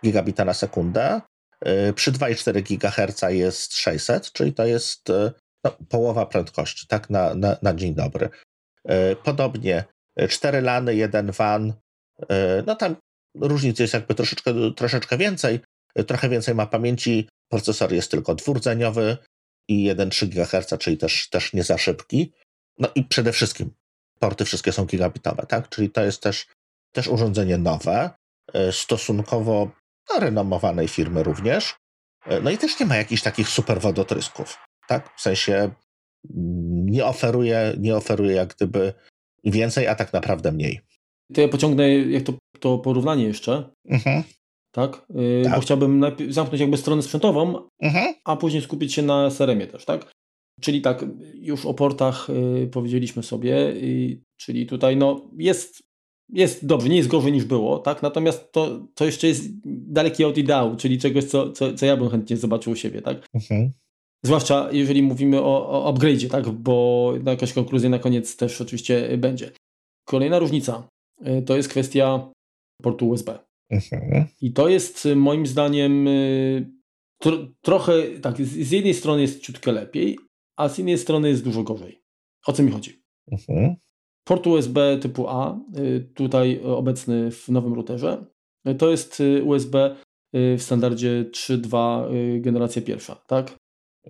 [0.05, 1.21] gigabita na sekundę.
[1.67, 5.33] Y, przy 2,4 GHz jest 600, czyli to jest y,
[5.65, 8.29] no, połowa prędkości, tak na, na, na dzień dobry.
[8.91, 9.85] Y, podobnie
[10.29, 11.73] 4 lany, 1 WAN,
[12.67, 12.97] no tam
[13.35, 15.61] różnic jest jakby troszeczkę, troszeczkę więcej.
[16.07, 19.17] Trochę więcej ma pamięci, procesor jest tylko dwurdzeniowy
[19.69, 22.33] i 1,3 GHz, czyli też, też nie za szybki.
[22.79, 23.71] No i przede wszystkim
[24.19, 25.69] porty wszystkie są gigabitowe, tak?
[25.69, 26.47] Czyli to jest też,
[26.93, 28.11] też urządzenie nowe,
[28.53, 29.71] e, stosunkowo
[30.11, 31.75] no, renomowanej firmy również.
[32.27, 34.59] E, no i też nie ma jakichś takich super wodotrysków,
[34.89, 35.15] tak?
[35.17, 38.93] W sensie mm, nie oferuje, nie oferuje jak gdyby
[39.45, 40.81] więcej, a tak naprawdę mniej.
[41.35, 43.71] To ja pociągnę jak to, to porównanie jeszcze.
[43.89, 44.23] Mhm.
[44.73, 45.07] Tak?
[45.11, 45.55] Yy, tak?
[45.55, 48.15] Bo chciałbym zamknąć jakby stronę sprzętową, mhm.
[48.25, 50.13] a później skupić się na CRM-ie też, tak?
[50.61, 55.83] Czyli tak, już o portach y, powiedzieliśmy sobie, y, czyli tutaj no, jest,
[56.33, 58.03] jest dobrze, nie jest gorzej niż było, tak?
[58.03, 62.09] Natomiast to, to jeszcze jest dalekie od ideału, czyli czegoś, co, co, co ja bym
[62.09, 63.27] chętnie zobaczył u siebie, tak?
[63.35, 63.73] Mhm.
[64.25, 66.49] Zwłaszcza jeżeli mówimy o, o upgrade'zie, tak?
[66.49, 69.51] Bo jakaś konkluzja na koniec też oczywiście będzie.
[70.05, 70.89] Kolejna różnica
[71.27, 72.31] y, to jest kwestia
[72.83, 73.39] portu USB.
[73.71, 74.25] Mhm.
[74.41, 76.09] I to jest moim zdaniem
[77.63, 80.19] trochę, tak, z jednej strony jest ciutkę lepiej,
[80.63, 82.03] a z innej strony jest dużo gorzej.
[82.47, 83.03] O co mi chodzi?
[83.33, 83.77] Mhm.
[84.25, 88.27] Port USB typu A, y, tutaj obecny w nowym routerze,
[88.69, 89.97] y, to jest y, USB
[90.35, 93.59] w standardzie 3.2 generacja pierwsza, tak?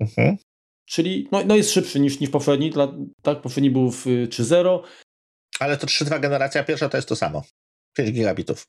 [0.00, 0.36] Mhm.
[0.84, 3.40] Czyli no, no jest szybszy niż, niż poprzedni, dla, tak?
[3.40, 4.82] Poprzedni był w 3.0.
[5.60, 7.42] Ale to 3.2 generacja pierwsza to jest to samo.
[7.96, 8.66] 5 gigabitów.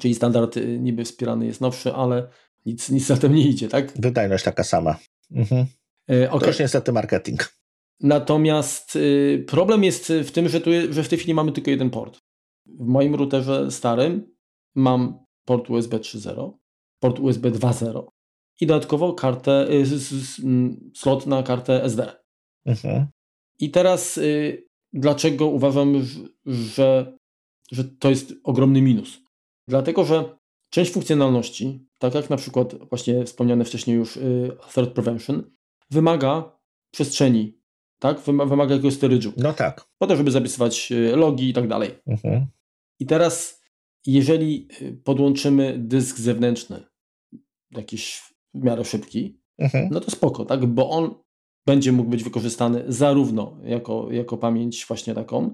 [0.00, 2.28] Czyli standard niby wspierany jest nowszy, ale
[2.66, 3.92] nic, nic za tym nie idzie, tak?
[4.00, 4.98] Wydajność taka sama.
[5.30, 5.66] Mhm.
[6.10, 6.40] E, okay.
[6.40, 7.56] To już niestety marketing.
[8.00, 11.90] Natomiast y, problem jest w tym, że, tu, że w tej chwili mamy tylko jeden
[11.90, 12.18] port.
[12.66, 14.34] W moim routerze starym
[14.74, 16.52] mam port USB 3.0,
[17.00, 18.06] port USB 2.0
[18.60, 19.84] i dodatkowo kartę, y,
[20.94, 22.12] slot na kartę SD.
[22.66, 23.06] Mhm.
[23.58, 25.94] I teraz y, dlaczego uważam,
[26.46, 27.18] że,
[27.72, 29.18] że to jest ogromny minus?
[29.68, 30.38] Dlatego, że
[30.70, 34.18] część funkcjonalności, tak jak na przykład właśnie wspomniane wcześniej już
[34.72, 35.56] Threat Prevention,
[35.90, 36.58] wymaga
[36.90, 37.56] przestrzeni
[37.98, 38.20] tak?
[38.20, 39.32] Wymaga jakiegoś storage'u.
[39.36, 39.88] No tak.
[39.98, 41.90] Po to, żeby zapisywać y, logi i tak dalej.
[42.06, 42.46] Mhm.
[43.00, 43.62] I teraz,
[44.06, 46.86] jeżeli y, podłączymy dysk zewnętrzny,
[47.70, 48.22] jakiś
[48.54, 49.88] w miarę szybki, mhm.
[49.92, 50.66] no to spoko, tak?
[50.66, 51.14] Bo on
[51.66, 55.52] będzie mógł być wykorzystany zarówno jako, jako pamięć właśnie taką,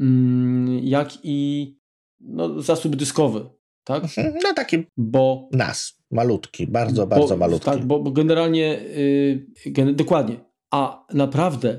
[0.00, 1.78] mm, jak i
[2.20, 3.50] no, zasób dyskowy,
[3.84, 4.04] tak?
[4.04, 4.34] Mhm.
[4.42, 7.64] No taki bo, nas, malutki, bardzo, bo, bardzo malutki.
[7.64, 8.80] Tak, bo, bo generalnie,
[9.66, 10.36] yy, dokładnie,
[10.70, 11.78] a naprawdę,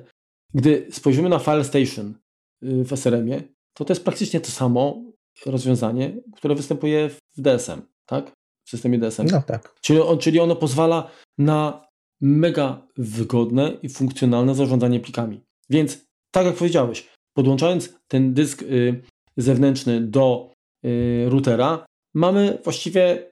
[0.54, 2.14] gdy spojrzymy na File Station
[2.62, 5.04] yy, w SRM-ie, to to jest praktycznie to samo
[5.46, 8.32] rozwiązanie, które występuje w DSM, tak?
[8.66, 9.26] W systemie DSM.
[9.32, 9.76] No tak.
[9.82, 11.88] Czyli, czyli ono pozwala na
[12.22, 15.42] mega wygodne i funkcjonalne zarządzanie plikami.
[15.70, 19.02] Więc, tak jak powiedziałeś, podłączając ten dysk y,
[19.38, 20.52] zewnętrzny do
[20.86, 23.32] y, routera, mamy właściwie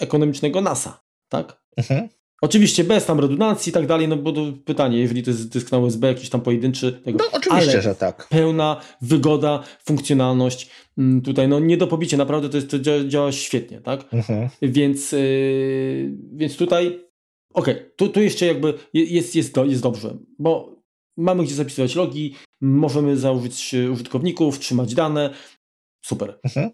[0.00, 1.64] ekonomicznego NASA, tak?
[1.76, 2.08] Mhm.
[2.42, 5.72] Oczywiście bez tam redundancji i tak dalej, no bo to pytanie, jeżeli to jest dysk
[5.72, 8.28] na USB jakiś tam pojedynczy, tego, no oczywiście, ale że tak.
[8.28, 13.32] Pełna wygoda, funkcjonalność, mm, tutaj no nie do pobicia, naprawdę to, jest, to działa, działa
[13.32, 14.14] świetnie, tak?
[14.14, 14.48] Mhm.
[14.62, 16.86] Więc, yy, więc tutaj
[17.54, 20.82] okej, okay, tu, tu jeszcze jakby jest, jest, jest dobrze, bo
[21.16, 25.34] mamy gdzie zapisywać logi, możemy założyć użytkowników, trzymać dane,
[26.04, 26.38] super.
[26.44, 26.70] Mhm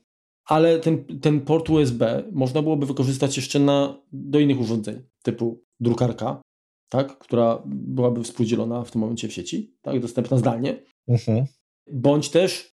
[0.50, 6.40] ale ten, ten port USB można byłoby wykorzystać jeszcze na, do innych urządzeń, typu drukarka,
[6.88, 11.44] tak, która byłaby współdzielona w tym momencie w sieci, tak, dostępna zdalnie, mhm.
[11.92, 12.70] bądź też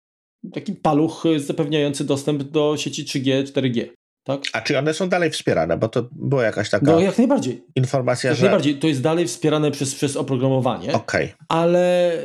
[0.53, 3.87] taki paluch zapewniający dostęp do sieci 3G, 4G.
[4.23, 4.41] Tak?
[4.53, 5.77] A czy one są dalej wspierane?
[5.77, 7.63] Bo to była jakaś taka no, jak najbardziej.
[7.75, 8.43] informacja, jak że...
[8.45, 8.75] najbardziej.
[8.75, 11.29] To jest dalej wspierane przez, przez oprogramowanie, okay.
[11.49, 12.17] ale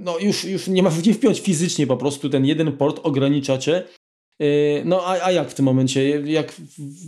[0.00, 3.72] no, już, już nie ma gdzie wpiąć fizycznie po prostu ten jeden port ogranicza cię
[3.72, 3.97] Yy,
[4.84, 6.20] no a, a jak w tym momencie?
[6.20, 6.52] Jak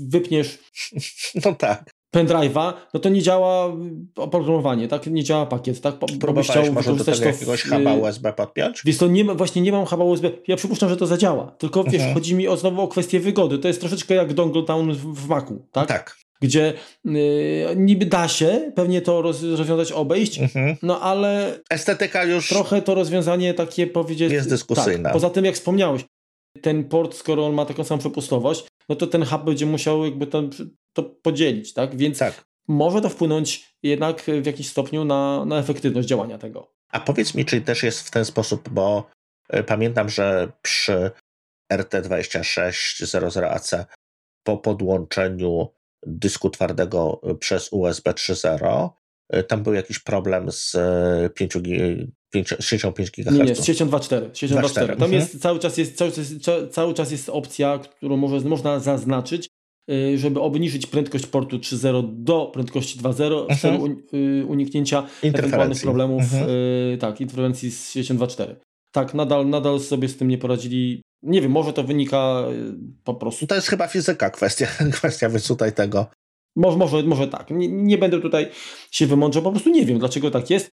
[0.08, 0.58] wypniesz
[1.44, 1.90] no tak.
[2.14, 3.76] pendrive'a, no to nie działa
[4.16, 5.06] oprogramowanie, tak?
[5.06, 5.94] Nie działa pakiet, tak?
[6.20, 8.82] Próbowałeś chciał może do tego jakiegoś huba USB podpiąć?
[8.84, 10.30] Więc to nie, właśnie nie mam huba USB.
[10.48, 11.50] Ja przypuszczam, że to zadziała.
[11.58, 12.14] Tylko wiesz, mhm.
[12.14, 13.58] chodzi mi o, znowu o kwestię wygody.
[13.58, 15.88] To jest troszeczkę jak dongle down w, Macu, tak?
[15.88, 16.16] Tak.
[16.40, 16.72] Gdzie
[17.04, 17.12] yy,
[17.76, 20.76] niby da się pewnie to roz, rozwiązać, obejść, mhm.
[20.82, 21.60] no ale...
[21.70, 22.48] Estetyka już...
[22.48, 24.32] Trochę to rozwiązanie takie powiedzieć...
[24.32, 25.02] Jest dyskusyjne.
[25.02, 25.12] Tak.
[25.12, 26.04] Poza tym, jak wspomniałeś,
[26.62, 30.26] ten port, skoro on ma taką samą przepustowość, no to ten hub będzie musiał jakby
[30.26, 30.42] to,
[30.92, 31.96] to podzielić, tak?
[31.96, 32.44] Więc tak.
[32.68, 36.72] może to wpłynąć jednak w jakiś stopniu na, na efektywność działania tego.
[36.92, 39.10] A powiedz mi, czy też jest w ten sposób, bo
[39.48, 41.10] e, pamiętam, że przy
[41.72, 43.84] RT2600AC
[44.44, 45.68] po podłączeniu
[46.06, 48.90] dysku twardego przez USB 3.0 e,
[49.48, 50.76] tam był jakiś problem z
[51.34, 51.60] 5 e,
[52.60, 53.32] siecią 5 GHz.
[53.32, 54.34] Nie, z siecią 2.4.
[54.34, 54.74] Siecią 2.4.
[54.74, 55.12] Tam mhm.
[55.12, 56.26] jest, cały, czas jest, cały, czas,
[56.70, 59.48] cały czas jest opcja, którą może, można zaznaczyć,
[59.90, 64.02] y, żeby obniżyć prędkość portu 3.0 do prędkości 2.0 w celu mhm.
[64.14, 66.50] y, uniknięcia ewentualnych problemów, mhm.
[66.50, 68.54] Y, tak, interwencji z siecią 2.4.
[68.92, 71.02] Tak, nadal, nadal sobie z tym nie poradzili.
[71.22, 72.44] Nie wiem, może to wynika
[73.04, 73.46] po prostu.
[73.46, 76.06] To jest chyba fizyka, kwestia, kwestia tutaj tego.
[76.56, 77.50] Może, może, może tak.
[77.50, 78.50] Nie, nie będę tutaj
[78.90, 80.70] się wymądrzał, po prostu nie wiem, dlaczego tak jest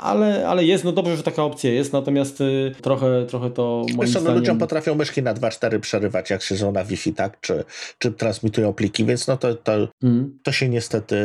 [0.00, 4.00] ale, ale jest, no dobrze, że taka opcja jest, natomiast y, trochę, trochę to moim
[4.00, 4.38] Wiesz, no, zdaniem...
[4.38, 7.64] ludziom potrafią myszki na 2.4 przerywać, jak siedzą na Wi-Fi, tak, czy,
[7.98, 10.38] czy transmitują pliki, więc no to, to, mm.
[10.42, 11.16] to się niestety,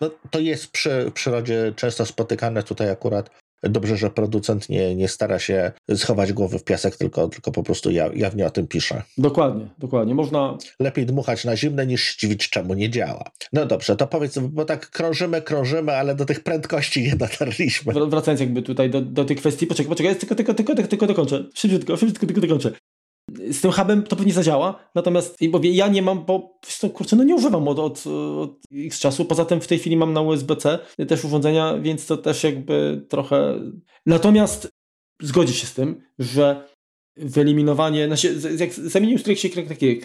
[0.00, 3.30] no, to jest przy, w przyrodzie często spotykane tutaj akurat
[3.62, 7.90] Dobrze, że producent nie, nie stara się schować głowy w piasek, tylko, tylko po prostu
[8.14, 9.02] jawnie o tym pisze.
[9.18, 10.14] Dokładnie, dokładnie.
[10.14, 10.58] Można...
[10.80, 13.30] Lepiej dmuchać na zimne niż zdziwić, czemu nie działa.
[13.52, 17.92] No dobrze, to powiedz, bo tak krążymy, krążymy, ale do tych prędkości nie dotarliśmy.
[18.08, 21.44] Wracając jakby tutaj do, do tej kwestii, poczekaj, poczekaj, tylko, tylko, tylko, tylko, tylko dokończę.
[21.54, 22.72] Szybciutko, szybciutko, tylko dokończę
[23.50, 26.58] z tym hubem to pewnie zadziała, natomiast mówię, ja nie mam, bo
[26.94, 28.04] kurczę, no nie używam od, od,
[28.38, 32.16] od x czasu, poza tym w tej chwili mam na USB-C też urządzenia, więc to
[32.16, 33.60] też jakby trochę...
[34.06, 34.68] Natomiast
[35.22, 36.68] zgodzi się z tym, że
[37.16, 39.96] wyeliminowanie, znaczy jak zamienił stryk się takie,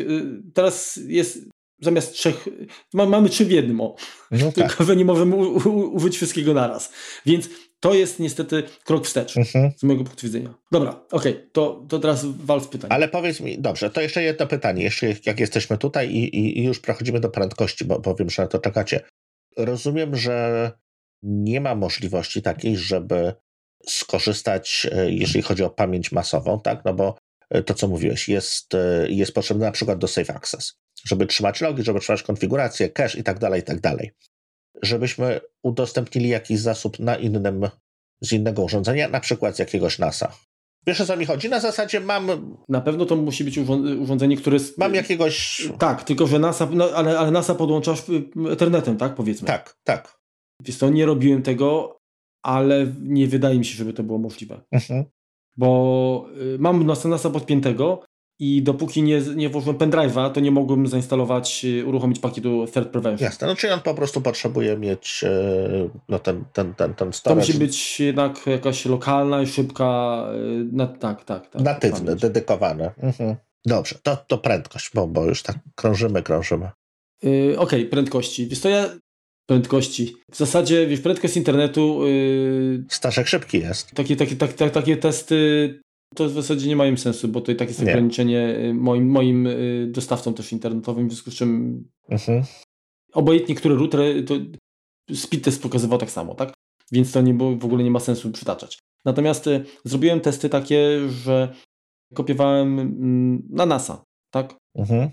[0.53, 1.49] teraz jest
[1.81, 2.47] zamiast trzech,
[2.93, 3.95] mamy trzy w jednym, o.
[4.31, 4.87] No tylko tak.
[4.87, 5.35] że nie możemy
[5.67, 6.93] użyć wszystkiego naraz.
[7.25, 7.49] Więc
[7.79, 9.71] to jest niestety krok wstecz mhm.
[9.77, 10.53] z mojego punktu widzenia.
[10.71, 12.91] Dobra, okej, okay, to, to teraz wal z pytań.
[12.93, 16.63] Ale powiedz mi, dobrze, to jeszcze jedno pytanie, jeszcze jak jesteśmy tutaj i, i, i
[16.63, 19.01] już przechodzimy do prędkości, bo powiem, że na to czekacie.
[19.57, 20.71] Rozumiem, że
[21.23, 23.33] nie ma możliwości takiej, żeby
[23.87, 26.85] skorzystać, e, jeżeli chodzi o pamięć masową, tak?
[26.85, 27.17] No bo
[27.49, 30.73] e, to, co mówiłeś, jest, e, jest potrzebne na przykład do Safe Access,
[31.05, 34.11] żeby trzymać logi, żeby trzymać konfigurację, cache i tak dalej, i tak dalej
[34.81, 37.69] żebyśmy udostępnili jakiś zasób na innym,
[38.21, 40.31] z innego urządzenia, na przykład z jakiegoś NASA.
[40.87, 41.49] Wiesz o co mi chodzi?
[41.49, 42.57] Na zasadzie mam.
[42.69, 43.57] Na pewno to musi być
[44.01, 44.57] urządzenie, które.
[44.77, 45.67] Mam jakiegoś.
[45.79, 46.67] Tak, tylko że NASA.
[46.71, 48.03] No, ale, ale NASA podłączasz
[48.51, 49.15] Ethernetem, tak?
[49.15, 49.47] Powiedzmy.
[49.47, 50.19] Tak, tak.
[50.61, 51.97] Wiesz to nie robiłem tego,
[52.45, 54.61] ale nie wydaje mi się, żeby to było możliwe.
[54.71, 55.05] Mhm.
[55.57, 58.03] Bo y, mam NASA podpiętego
[58.39, 63.25] i dopóki nie, nie włożyłem pendrive'a, to nie mogłem zainstalować, y, uruchomić pakietu Third Prevention.
[63.25, 67.41] Jasne, no czyli on po prostu potrzebuje mieć e, no, ten, ten, ten, ten storage.
[67.41, 71.49] To musi być jednak jakaś lokalna i szybka, y, na, tak, tak.
[71.49, 72.91] tak Natywny, dedykowany.
[72.97, 73.35] Mhm.
[73.65, 76.69] Dobrze, to, to prędkość, bo, bo już tak krążymy, krążymy.
[77.23, 78.47] Yy, Okej, okay, prędkości.
[78.47, 78.89] Wiesz to ja
[79.45, 80.15] prędkości.
[80.31, 82.07] W zasadzie, wiesz, prędkość internetu...
[82.07, 83.91] Yy, Staszek szybki jest.
[83.91, 85.79] Takie, takie, tak, tak, takie testy
[86.17, 87.91] to w zasadzie nie mają sensu, bo to i tak jest nie.
[87.91, 92.43] ograniczenie y, moim, moim y, dostawcom też internetowym, w związku z czym mhm.
[93.13, 94.35] obojętnie który router, to
[95.13, 96.53] speed test pokazywał tak samo, tak?
[96.91, 98.79] Więc to nie było, w ogóle nie ma sensu przytaczać.
[99.05, 101.53] Natomiast y, zrobiłem testy takie, że
[102.13, 104.55] kopiowałem mm, na NASA, tak?
[104.75, 105.09] Mhm.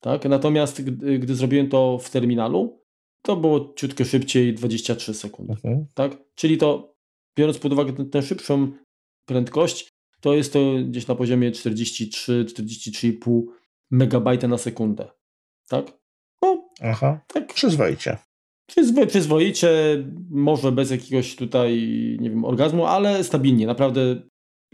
[0.00, 0.24] Tak?
[0.24, 2.82] Natomiast gdy, gdy, zrobiłem to w terminalu,
[3.22, 5.52] to było ciutkę szybciej 23 sekundy.
[5.52, 5.86] Mhm.
[5.94, 6.16] Tak?
[6.34, 6.94] Czyli to,
[7.38, 8.72] biorąc pod uwagę tę szybszą
[9.28, 9.88] prędkość,
[10.20, 13.42] to jest to gdzieś na poziomie 43-43,5
[13.90, 15.08] megabajta na sekundę.
[15.68, 15.92] Tak?
[16.42, 17.54] No, Aha, tak.
[17.54, 18.18] Przyzwoicie.
[19.08, 19.68] Przyzwoicie,
[20.30, 21.72] może bez jakiegoś tutaj,
[22.20, 24.22] nie wiem, orgazmu, ale stabilnie, naprawdę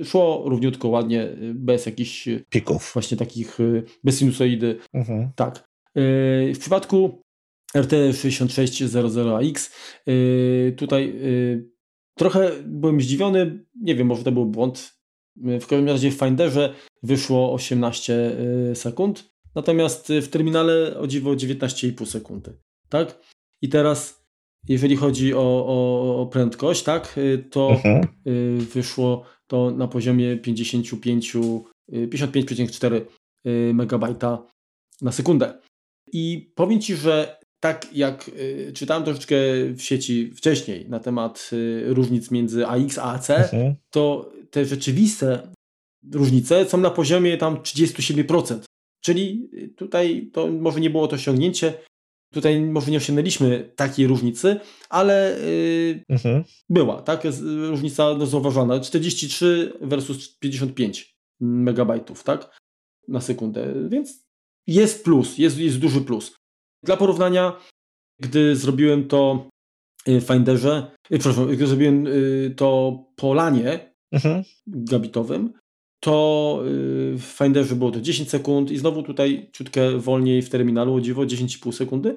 [0.05, 2.91] szło równiutko, ładnie, bez jakichś pików.
[2.95, 3.59] Właśnie takich,
[4.05, 4.79] bez sinusoidy.
[4.93, 5.31] Mhm.
[5.37, 5.69] Tak.
[5.99, 7.23] Y, w przypadku
[7.77, 9.71] RT6600AX
[10.09, 11.71] y, tutaj y,
[12.19, 15.03] trochę byłem zdziwiony, nie wiem, może to był błąd.
[15.37, 18.37] W każdym razie w Finderze wyszło 18
[18.75, 22.59] sekund, natomiast w terminale o dziwo 19,5 sekundy.
[22.89, 23.19] Tak?
[23.63, 24.25] I teraz,
[24.69, 28.07] jeżeli chodzi o, o, o prędkość, tak, y, to mhm.
[28.27, 31.37] Y, wyszło to na poziomie 55,
[31.93, 33.01] 55,4
[33.47, 34.19] y, MB
[35.01, 35.59] na sekundę.
[36.13, 38.31] I powiem Ci, że tak jak
[38.75, 39.37] czytałem troszeczkę
[39.77, 41.51] w sieci wcześniej na temat
[41.85, 43.75] różnic między AX a AC, mhm.
[43.91, 45.53] to te rzeczywiste
[46.13, 48.59] różnice są na poziomie tam 37%.
[49.01, 51.75] Czyli tutaj to może nie było to osiągnięcie,
[52.33, 56.45] Tutaj może nie osiągnęliśmy takiej różnicy, ale yy, mhm.
[56.69, 57.25] była, tak?
[57.25, 58.81] Jest różnica no, zauważona.
[58.81, 62.61] 43 versus 55 megabajtów, tak?
[63.09, 63.75] Na sekundę.
[63.89, 64.27] Więc
[64.67, 66.37] jest plus, jest, jest duży plus.
[66.83, 67.57] Dla porównania,
[68.21, 69.49] gdy zrobiłem to
[70.07, 72.07] w Finderze, yy, przepraszam, gdy zrobiłem
[72.57, 74.45] to po lanie mhm.
[74.67, 75.53] gabitowym,
[76.05, 80.95] to y, w Finderze było to 10 sekund i znowu tutaj ciutkę wolniej w terminalu,
[80.95, 82.17] o dziwo 10,5 sekundy.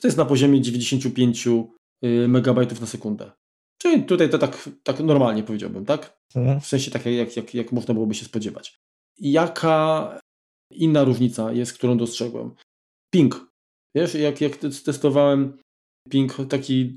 [0.00, 3.32] To jest na poziomie 95 y, megabajtów na sekundę.
[3.82, 6.18] Czyli tutaj to tak, tak normalnie powiedziałbym, tak?
[6.34, 6.60] Mhm.
[6.60, 8.78] W sensie tak jak, jak, jak można byłoby się spodziewać.
[9.18, 10.18] Jaka
[10.72, 12.54] inna różnica jest, którą dostrzegłem?
[13.14, 13.46] Ping.
[13.96, 15.58] Wiesz, jak, jak testowałem
[16.10, 16.96] ping taki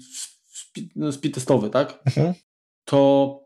[0.54, 2.02] speed, speed testowy, tak?
[2.06, 2.34] Mhm.
[2.86, 3.41] To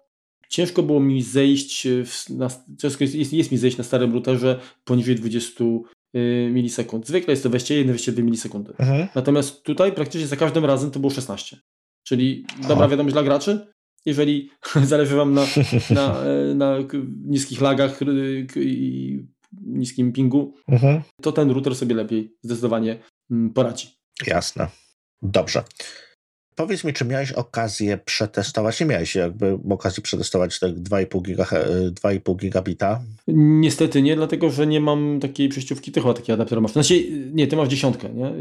[0.56, 2.48] ciężko było mi zejść, w, na,
[2.78, 7.08] ciężko jest, jest, jest, mi zejść na starym routerze poniżej 20 y, milisekund.
[7.08, 8.74] Zwykle jest to 21-22 milisekundy.
[8.78, 9.08] Mhm.
[9.16, 11.58] Natomiast tutaj praktycznie za każdym razem to było 16.
[12.04, 12.68] Czyli Aha.
[12.68, 13.68] dobra wiadomość dla graczy,
[14.06, 14.50] jeżeli
[14.92, 15.46] zależy Wam na,
[15.90, 16.78] na, e, na
[17.26, 18.00] niskich lagach
[18.56, 19.20] i
[19.62, 21.02] niskim pingu, mhm.
[21.22, 22.98] to ten router sobie lepiej zdecydowanie
[23.32, 23.88] mm, poradzi.
[24.28, 24.68] Jasne.
[25.22, 25.64] Dobrze.
[26.56, 32.36] Powiedz mi, czy miałeś okazję przetestować, nie miałeś jakby okazji przetestować te 2,5, giga, 2,5
[32.36, 33.02] gigabita?
[33.28, 36.72] Niestety nie, dlatego że nie mam takiej przejściówki, ty chyba taki adapter masz.
[36.72, 37.04] Znaczy,
[37.34, 38.32] nie, ty masz dziesiątkę, nie?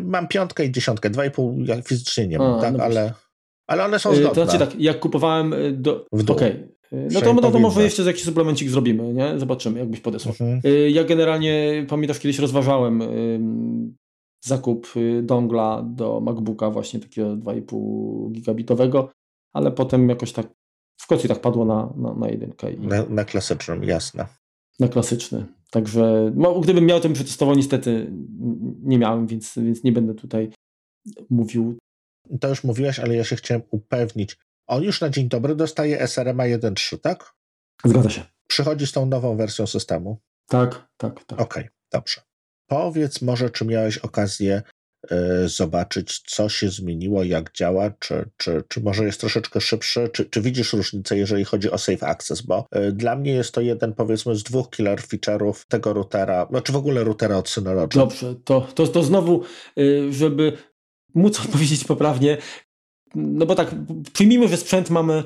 [0.00, 3.12] Mam piątkę i dziesiątkę, 2,5 ja fizycznie nie mam, A, tak, no ale...
[3.66, 4.34] Ale one są zgodne.
[4.34, 6.06] To znaczy tak, jak kupowałem do...
[6.12, 6.36] W dół.
[6.36, 6.68] Okay.
[7.10, 9.38] No to, no to może jeszcze jakiś suplemencik zrobimy, nie?
[9.38, 10.34] Zobaczymy, jakbyś podesłał.
[10.40, 10.60] Mhm.
[10.88, 13.02] Ja generalnie, pamiętasz, kiedyś rozważałem
[14.44, 19.10] zakup y, dongla do MacBooka właśnie takiego 2,5 gigabitowego,
[19.52, 20.46] ale potem jakoś tak
[21.00, 22.72] w końcu tak padło na, na, na jedynkę.
[22.72, 22.78] I...
[22.78, 24.26] Na, na klasycznym, jasne.
[24.80, 25.46] Na klasyczny.
[25.70, 28.12] Także no, gdybym miał, to bym przetestował, niestety
[28.82, 30.50] nie miałem, więc, więc nie będę tutaj
[31.30, 31.78] mówił.
[32.40, 34.38] To już mówiłeś, ale ja się chciałem upewnić.
[34.66, 37.34] On już na dzień dobry dostaje SRMA 1.3, tak?
[37.84, 38.24] Zgadza się.
[38.48, 40.18] Przychodzi z tą nową wersją systemu?
[40.48, 41.40] Tak, tak, tak.
[41.40, 42.20] Okej, okay, dobrze.
[42.66, 44.62] Powiedz może, czy miałeś okazję
[45.12, 50.24] y, zobaczyć, co się zmieniło, jak działa, czy, czy, czy może jest troszeczkę szybszy, czy,
[50.24, 53.94] czy widzisz różnicę, jeżeli chodzi o Safe Access, bo y, dla mnie jest to jeden,
[53.94, 57.98] powiedzmy, z dwóch killer feature'ów tego routera, znaczy w ogóle routera od Synology.
[57.98, 59.42] Dobrze, to, to, to znowu,
[59.78, 60.52] y, żeby
[61.14, 62.38] móc odpowiedzieć poprawnie,
[63.14, 63.74] no bo tak,
[64.12, 65.24] przyjmijmy, że sprzęt mamy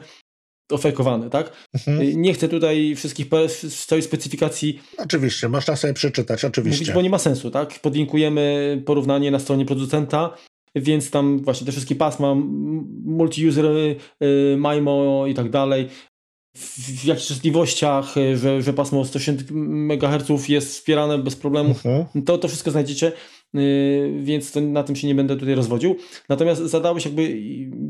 [0.72, 1.52] ofekowany, tak?
[1.74, 2.00] Mhm.
[2.00, 4.80] Y, nie chcę tutaj wszystkich z całej specyfikacji.
[4.98, 6.80] Oczywiście, można sobie przeczytać, oczywiście.
[6.80, 7.80] Mówić, bo nie ma sensu, tak?
[7.80, 10.36] Podlinkujemy porównanie na stronie producenta,
[10.74, 12.34] więc tam właśnie te wszystkie pasma,
[13.06, 15.88] multi-user, y, MIMO i tak dalej.
[16.56, 22.24] W, jakichś częstotliwościach, y, że, że pasmo 160 MHz jest wspierane bez problemu, mhm.
[22.24, 23.12] to, to wszystko znajdziecie,
[24.20, 25.96] więc na tym się nie będę tutaj rozwodził.
[26.28, 27.40] Natomiast zadałeś jakby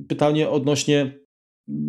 [0.09, 1.26] pytanie odnośnie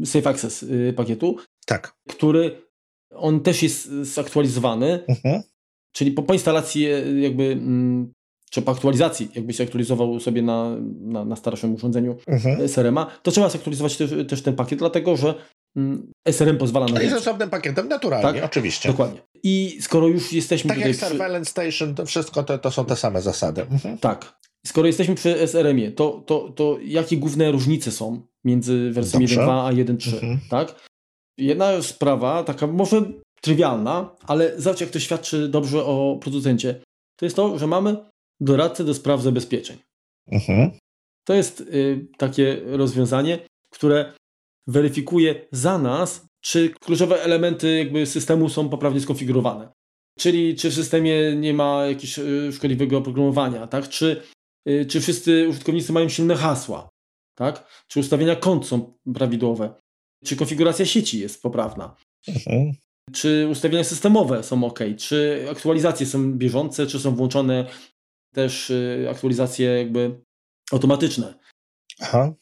[0.05, 1.37] Safe Access y, pakietu.
[1.65, 1.95] Tak.
[2.09, 2.67] Który
[3.11, 5.41] on też jest zaktualizowany, mhm.
[5.91, 8.11] czyli po, po instalacji y, jakby mm,
[8.49, 12.61] czy po aktualizacji, jakbyś aktualizował sobie na, na, na starszym urządzeniu mhm.
[12.61, 15.33] Y, SRM-a, to trzeba zaktualizować też, też ten pakiet, dlatego że
[15.75, 17.01] mm, SRM pozwala na.
[17.01, 18.49] Jest osobnym pakietem, naturalnie, tak?
[18.49, 18.89] oczywiście.
[18.89, 19.19] Dokładnie.
[19.43, 20.69] I skoro już jesteśmy.
[20.69, 21.51] Tak jak Surveillance przy...
[21.51, 23.61] Station, to wszystko to, to są te same zasady.
[23.61, 23.97] Mhm.
[23.97, 24.37] Tak.
[24.67, 29.71] Skoro jesteśmy przy SRM-ie, to, to, to jakie główne różnice są między wersją 1.2 a
[29.71, 30.39] 1.3, mhm.
[30.49, 30.87] tak?
[31.37, 33.11] Jedna sprawa, taka może
[33.41, 36.81] trywialna, ale zobacz jak to świadczy dobrze o producencie.
[37.19, 37.97] To jest to, że mamy
[38.39, 39.77] doradcę do spraw zabezpieczeń.
[40.31, 40.71] Mhm.
[41.27, 43.39] To jest y, takie rozwiązanie,
[43.71, 44.13] które
[44.67, 49.69] weryfikuje za nas, czy kluczowe elementy jakby systemu są poprawnie skonfigurowane.
[50.19, 53.89] Czyli czy w systemie nie ma jakiegoś y, szkodliwego oprogramowania, tak?
[53.89, 54.21] Czy
[54.87, 56.89] czy wszyscy użytkownicy mają silne hasła,
[57.35, 57.67] tak?
[57.87, 59.73] Czy ustawienia kont są prawidłowe,
[60.25, 61.95] czy konfiguracja sieci jest poprawna,
[62.27, 62.71] mhm.
[63.11, 67.67] czy ustawienia systemowe są ok, czy aktualizacje są bieżące, czy są włączone
[68.33, 70.21] też y, aktualizacje jakby
[70.71, 71.33] automatyczne.
[71.99, 72.33] Aha.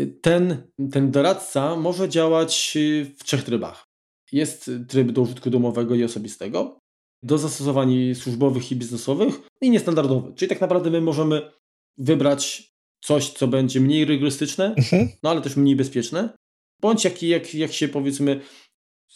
[0.00, 2.78] Y, ten, ten doradca może działać
[3.18, 3.86] w trzech trybach.
[4.32, 6.78] Jest tryb do użytku domowego i osobistego,
[7.22, 10.34] do zastosowań służbowych i biznesowych i niestandardowy.
[10.34, 11.50] Czyli tak naprawdę my możemy
[11.98, 12.72] wybrać
[13.04, 15.08] coś, co będzie mniej rygorystyczne, mhm.
[15.22, 16.36] no ale też mniej bezpieczne,
[16.80, 18.40] bądź jak, jak, jak się powiedzmy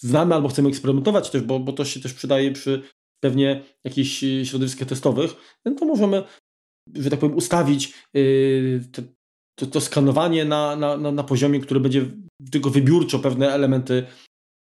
[0.00, 2.82] znamy albo chcemy eksperymentować też, bo, bo to się też przydaje przy
[3.20, 6.22] pewnie jakichś środowiskach testowych, no to możemy,
[6.94, 9.02] że tak powiem, ustawić yy, to,
[9.58, 12.06] to, to, skanowanie na, na, na, na poziomie, który będzie
[12.52, 14.06] tylko wybiórczo pewne elementy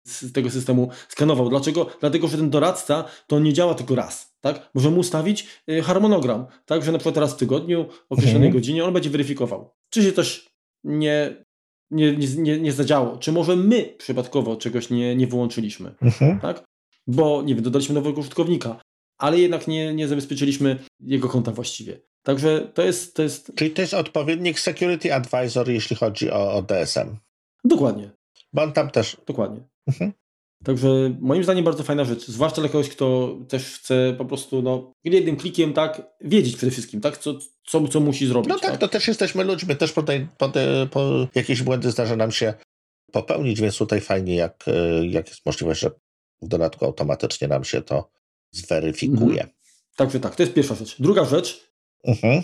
[0.06, 1.50] z tego systemu skanował.
[1.50, 1.88] Dlaczego?
[2.00, 4.36] Dlatego, że ten doradca to nie działa tylko raz.
[4.42, 4.70] Tak?
[4.74, 6.84] Możemy ustawić y, harmonogram, tak?
[6.84, 8.54] że na przykład raz w tygodniu, o określonej mhm.
[8.54, 10.46] godzinie on będzie weryfikował, czy się coś
[10.84, 11.46] nie,
[11.92, 15.96] nie, nie, nie zadziało, czy może my przypadkowo czegoś nie, nie wyłączyliśmy.
[16.02, 16.40] Mhm.
[16.40, 16.64] Tak?
[17.08, 18.82] Bo nie wiem, dodaliśmy nowego użytkownika,
[19.18, 22.02] ale jednak nie, nie zabezpieczyliśmy jego konta właściwie.
[22.24, 23.52] Także to jest, to jest.
[23.56, 27.18] Czyli to jest odpowiednik Security Advisor, jeśli chodzi o, o DSM.
[27.64, 28.12] Dokładnie.
[28.54, 29.18] Bo on tam też.
[29.28, 29.75] Dokładnie.
[29.88, 30.12] Mhm.
[30.64, 34.94] Także moim zdaniem bardzo fajna rzecz, zwłaszcza dla kogoś, kto też chce po prostu no,
[35.04, 37.34] jednym klikiem tak wiedzieć przede wszystkim, tak, co,
[37.66, 38.50] co, co musi zrobić.
[38.50, 40.52] No tak, tak, to też jesteśmy ludźmi, też po, tej, po,
[40.92, 42.54] po jakieś błędy zdarza nam się
[43.12, 44.66] popełnić, więc tutaj fajnie, jak,
[45.10, 45.92] jak jest możliwość, że
[46.42, 48.12] w dodatku automatycznie nam się to
[48.52, 49.42] zweryfikuje.
[49.42, 49.50] Mhm.
[49.96, 50.96] Także tak, to jest pierwsza rzecz.
[51.02, 51.72] Druga rzecz,
[52.04, 52.44] mhm.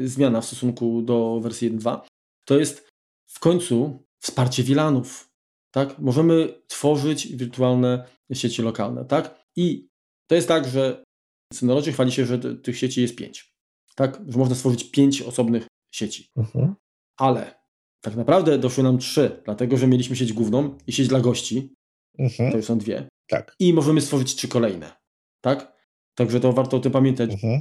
[0.00, 2.00] zmiana w stosunku do wersji 1.2,
[2.44, 2.88] to jest
[3.26, 5.31] w końcu wsparcie VLANów
[5.72, 5.98] tak?
[5.98, 9.44] Możemy tworzyć wirtualne sieci lokalne, tak?
[9.56, 9.88] I
[10.26, 11.04] to jest tak, że
[11.52, 13.52] Synology chwali się, że tych sieci jest pięć,
[13.94, 14.20] tak?
[14.28, 16.28] Że można stworzyć pięć osobnych sieci.
[16.36, 16.74] Mhm.
[17.16, 17.54] Ale
[18.00, 21.74] tak naprawdę doszły nam trzy, dlatego że mieliśmy sieć główną i sieć dla gości.
[22.18, 22.50] Mhm.
[22.50, 23.08] To już są dwie.
[23.28, 23.56] Tak.
[23.58, 24.92] I możemy stworzyć trzy kolejne,
[25.40, 25.72] tak?
[26.14, 27.30] Także to warto o tym pamiętać.
[27.30, 27.60] Mhm.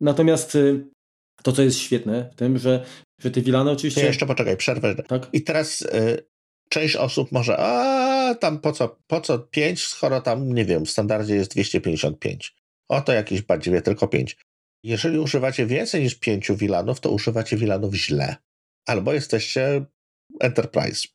[0.00, 0.88] Natomiast y,
[1.42, 2.86] to, co jest świetne w tym, że,
[3.20, 4.00] że te wilany oczywiście...
[4.00, 4.94] To jeszcze poczekaj, przerwę.
[4.94, 5.28] Tak?
[5.32, 6.28] I teraz y,
[6.68, 10.90] część osób może, a tam po co, po co 5, skoro tam, nie wiem, w
[10.90, 12.56] standardzie jest 255.
[12.88, 14.36] Oto jakieś badziewie, tylko 5.
[14.82, 18.36] Jeżeli używacie więcej niż 5 wilanów, to używacie wilanów źle.
[18.86, 19.84] Albo jesteście
[20.40, 21.08] Enterprise.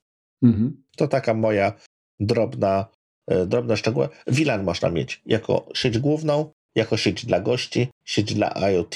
[0.44, 0.84] Mhm.
[0.98, 1.74] To taka moja
[2.20, 2.86] drobna,
[3.28, 4.10] e, drobna szczegóły.
[4.28, 8.96] VLAN można mieć jako sieć główną, jako sieć dla gości, sieć dla IoT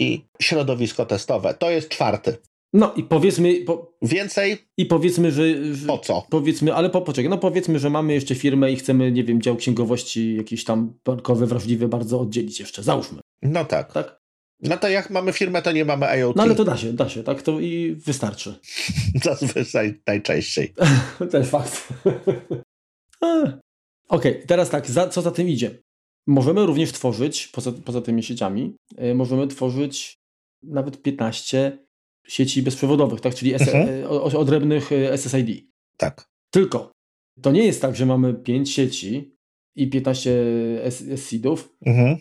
[0.00, 1.54] i środowisko testowe.
[1.54, 2.36] To jest czwarty.
[2.72, 3.54] No i powiedzmy.
[3.54, 4.58] Po, Więcej?
[4.76, 5.86] I powiedzmy, że, że.
[5.86, 6.26] Po co?
[6.30, 9.56] Powiedzmy, ale po, poczekaj, no powiedzmy, że mamy jeszcze firmę i chcemy, nie wiem, dział
[9.56, 12.82] księgowości jakiś tam bankowy, wrażliwy bardzo oddzielić jeszcze.
[12.82, 13.20] Załóżmy.
[13.42, 13.92] No tak.
[13.92, 14.20] Tak?
[14.62, 16.36] No to jak mamy firmę, to nie mamy IoT.
[16.36, 17.42] No ale to da się, da się, tak?
[17.42, 18.54] To i wystarczy.
[19.24, 20.74] Zazwyczaj najczęściej.
[21.32, 21.88] Też fakt.
[23.20, 25.78] Okej, okay, teraz tak, za, co za tym idzie?
[26.26, 30.18] Możemy również tworzyć, poza, poza tymi sieciami, y, możemy tworzyć
[30.62, 31.78] nawet 15
[32.26, 33.34] sieci bezprzewodowych, tak?
[33.34, 33.88] czyli mhm.
[33.88, 35.66] E, odrębnych e, SSID.
[35.96, 36.28] Tak.
[36.50, 36.92] Tylko
[37.42, 39.36] to nie jest tak, że mamy 5 sieci
[39.76, 40.44] i 15
[41.16, 42.16] SSIDów, mhm.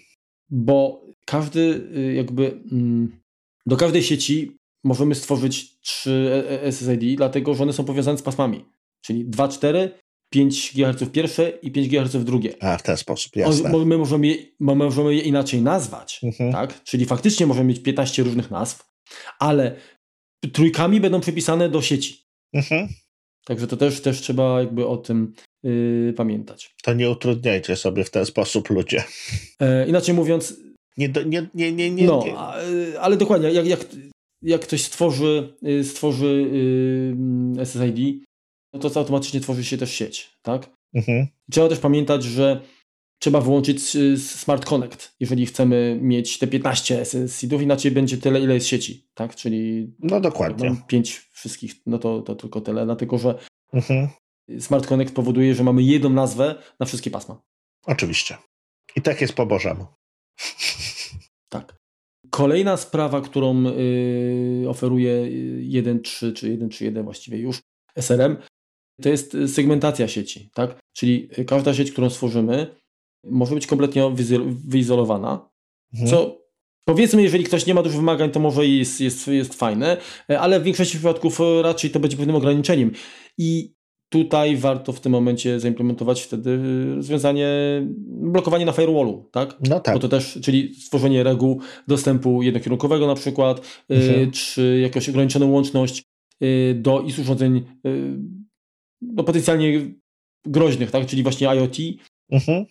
[0.50, 1.60] bo każdy
[1.98, 3.20] y, jakby mm,
[3.66, 8.66] do każdej sieci możemy stworzyć 3 e, SSID, dlatego że one są powiązane z pasmami.
[9.02, 9.92] Czyli 2, 4,
[10.30, 12.64] 5 GHz pierwsze i 5 GHz drugie.
[12.64, 13.86] A, w ten sposób, jasne.
[13.86, 16.52] My możemy je, my możemy je inaczej nazwać, mhm.
[16.52, 16.84] tak?
[16.84, 18.90] Czyli faktycznie możemy mieć 15 różnych nazw,
[19.40, 19.76] ale
[20.54, 22.24] trójkami będą przypisane do sieci.
[22.54, 22.88] Mhm.
[23.46, 25.34] Także to też, też trzeba jakby o tym
[25.64, 26.76] yy, pamiętać.
[26.84, 29.04] To nie utrudniajcie sobie w ten sposób ludzie.
[29.60, 30.60] E, inaczej mówiąc...
[30.98, 32.26] Nie, nie, nie, nie, nie, no,
[32.70, 33.86] y, ale dokładnie, jak, jak,
[34.42, 36.50] jak ktoś stworzy, y, stworzy
[37.56, 38.24] yy, SSID,
[38.74, 40.70] no to automatycznie tworzy się też sieć, tak?
[40.94, 41.28] Mhm.
[41.52, 42.62] Trzeba też pamiętać, że
[43.20, 48.54] trzeba wyłączyć y, Smart Connect, jeżeli chcemy mieć te 15 SSID-ów, inaczej będzie tyle, ile
[48.54, 49.36] jest sieci, tak?
[49.36, 50.70] Czyli no dokładnie.
[50.70, 53.40] Mam 5 wszystkich, no to, to tylko tyle, dlatego że
[53.74, 54.08] mhm.
[54.60, 57.42] Smart Connect powoduje, że mamy jedną nazwę na wszystkie pasma.
[57.86, 58.38] Oczywiście.
[58.96, 59.86] I tak jest po Bożemu.
[61.50, 61.76] Tak.
[62.30, 65.14] Kolejna sprawa, którą y, oferuje
[65.62, 67.62] 1.3 czy 1.3.1 właściwie już
[67.96, 68.38] SRM,
[69.02, 70.80] to jest segmentacja sieci, tak?
[70.94, 72.76] Czyli każda sieć, którą stworzymy,
[73.24, 74.12] może być kompletnie
[74.66, 75.50] wyizolowana,
[75.94, 76.10] mhm.
[76.10, 76.40] co
[76.90, 79.98] Powiedzmy, jeżeli ktoś nie ma dużo wymagań, to może jest, jest, jest fajne,
[80.40, 82.92] ale w większości przypadków raczej to będzie pewnym ograniczeniem.
[83.38, 83.74] I
[84.10, 86.60] tutaj warto w tym momencie zaimplementować wtedy
[86.96, 87.48] rozwiązanie
[88.08, 89.58] blokowanie na firewallu, tak?
[89.70, 89.96] No tak.
[89.96, 94.32] Bo to też, czyli stworzenie reguł dostępu jednokierunkowego na przykład, mhm.
[94.32, 96.04] czy jakąś ograniczoną łączność
[96.76, 98.18] do i urządzeń y,
[99.02, 99.94] no, potencjalnie
[100.46, 101.06] groźnych, tak?
[101.06, 101.78] Czyli właśnie IoT.
[102.32, 102.66] Mhm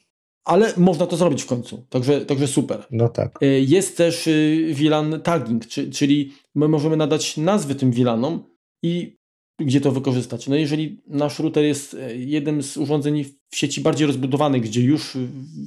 [0.49, 2.86] ale można to zrobić w końcu, także, także super.
[2.90, 3.42] No tak.
[3.42, 4.28] Y, jest też
[4.72, 8.44] VLAN tagging, czyli my możemy nadać nazwy tym VLANom
[8.82, 9.18] i
[9.59, 10.49] gdzie to wykorzystać.
[10.49, 15.16] No jeżeli nasz router jest e, jednym z urządzeń w sieci bardziej rozbudowanych, gdzie już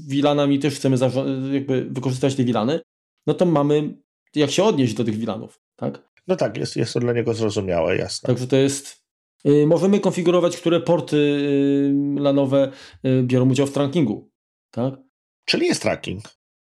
[0.07, 0.97] VLANami też chcemy
[1.53, 2.79] jakby wykorzystać te VLAny,
[3.27, 3.97] no to mamy
[4.35, 6.11] jak się odnieść do tych VLANów, tak?
[6.27, 8.27] No tak, jest, jest to dla niego zrozumiałe, jasne.
[8.27, 9.03] Także to jest
[9.45, 12.71] y, Możemy konfigurować, które porty y, LANowe
[13.23, 14.30] biorą udział w trackingu
[14.71, 14.93] tak?
[15.45, 16.23] Czyli jest tracking.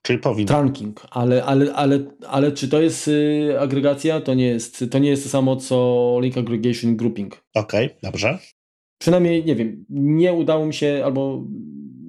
[0.02, 0.48] Czyli powinno.
[0.48, 4.22] Tracking, ale, ale, ale, ale czy to jest y, agregacja?
[4.22, 7.44] To nie jest, to nie jest to samo co link aggregation grouping.
[7.54, 8.40] Okej, okay, dobrze.
[8.98, 11.46] Przynajmniej, nie wiem, nie udało mi się, albo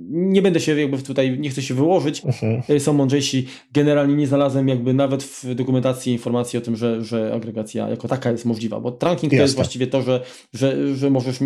[0.08, 2.78] nie będę się jakby tutaj, nie chcę się wyłożyć, uh-huh.
[2.78, 3.46] są mądrzejsi.
[3.72, 8.30] Generalnie nie znalazłem jakby nawet w dokumentacji informacji o tym, że, że agregacja jako taka
[8.30, 9.38] jest możliwa, bo tracking Jasne.
[9.38, 11.38] to jest właściwie to, że, że, że możesz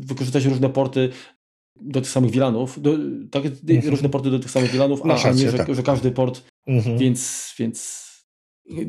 [0.00, 1.08] wykorzystać różne porty
[1.80, 2.98] do tych samych wilanów, do,
[3.30, 3.42] tak,
[3.84, 5.74] różne porty do tych samych wilanów, a, a nie, że, tak.
[5.74, 6.98] że, każdy port, mhm.
[6.98, 8.08] więc, więc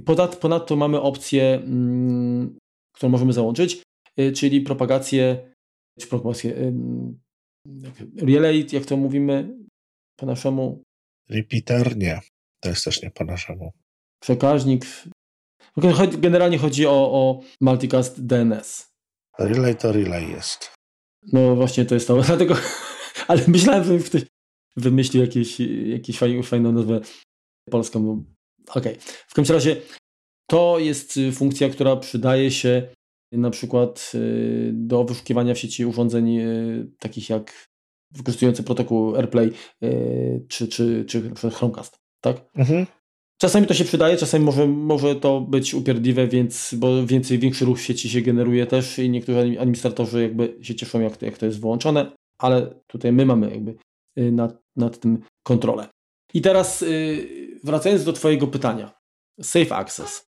[0.05, 2.57] ponad, ponadto mamy opcję, mm,
[2.95, 3.83] którą możemy załączyć,
[4.19, 5.51] y, czyli propagację,
[5.99, 6.73] czy propagację, y,
[8.21, 9.57] relay, jak to mówimy
[10.19, 10.83] po naszemu?
[11.29, 11.97] Repeater?
[11.97, 12.19] Nie,
[12.59, 13.71] to jest też nie po naszemu.
[14.21, 14.85] Przekaźnik.
[16.17, 18.89] Generalnie chodzi o, o multicast DNS.
[19.39, 20.78] Relay to relay jest.
[21.23, 22.55] No właśnie to jest to, dlatego,
[23.27, 24.21] ale myślałem, że ktoś
[24.77, 27.01] wymyślił jakieś, jakieś fajną, nazwę
[27.69, 28.23] polską.
[28.67, 29.05] Okej, okay.
[29.27, 29.75] w każdym razie
[30.49, 32.87] to jest y, funkcja, która przydaje się
[33.31, 37.67] na przykład y, do wyszukiwania w sieci urządzeń y, takich jak
[38.11, 39.51] wykorzystujące protokół AirPlay
[40.47, 42.37] czy, czy, czy Chromecast, tak?
[42.55, 42.85] Mhm.
[43.41, 47.81] Czasami to się przydaje, czasami może, może to być upierdliwe, więc, bo więcej, większy ruch
[47.81, 51.61] sieci się generuje też i niektórzy administratorzy jakby się cieszą, jak to, jak to jest
[51.61, 53.75] wyłączone, ale tutaj my mamy jakby
[54.17, 55.87] y, nad, nad tym kontrolę.
[56.33, 58.99] I teraz y, wracając do Twojego pytania.
[59.41, 60.25] Safe Access.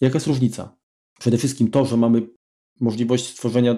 [0.00, 0.76] Jaka jest różnica?
[1.18, 2.22] Przede wszystkim to, że mamy
[2.80, 3.76] możliwość stworzenia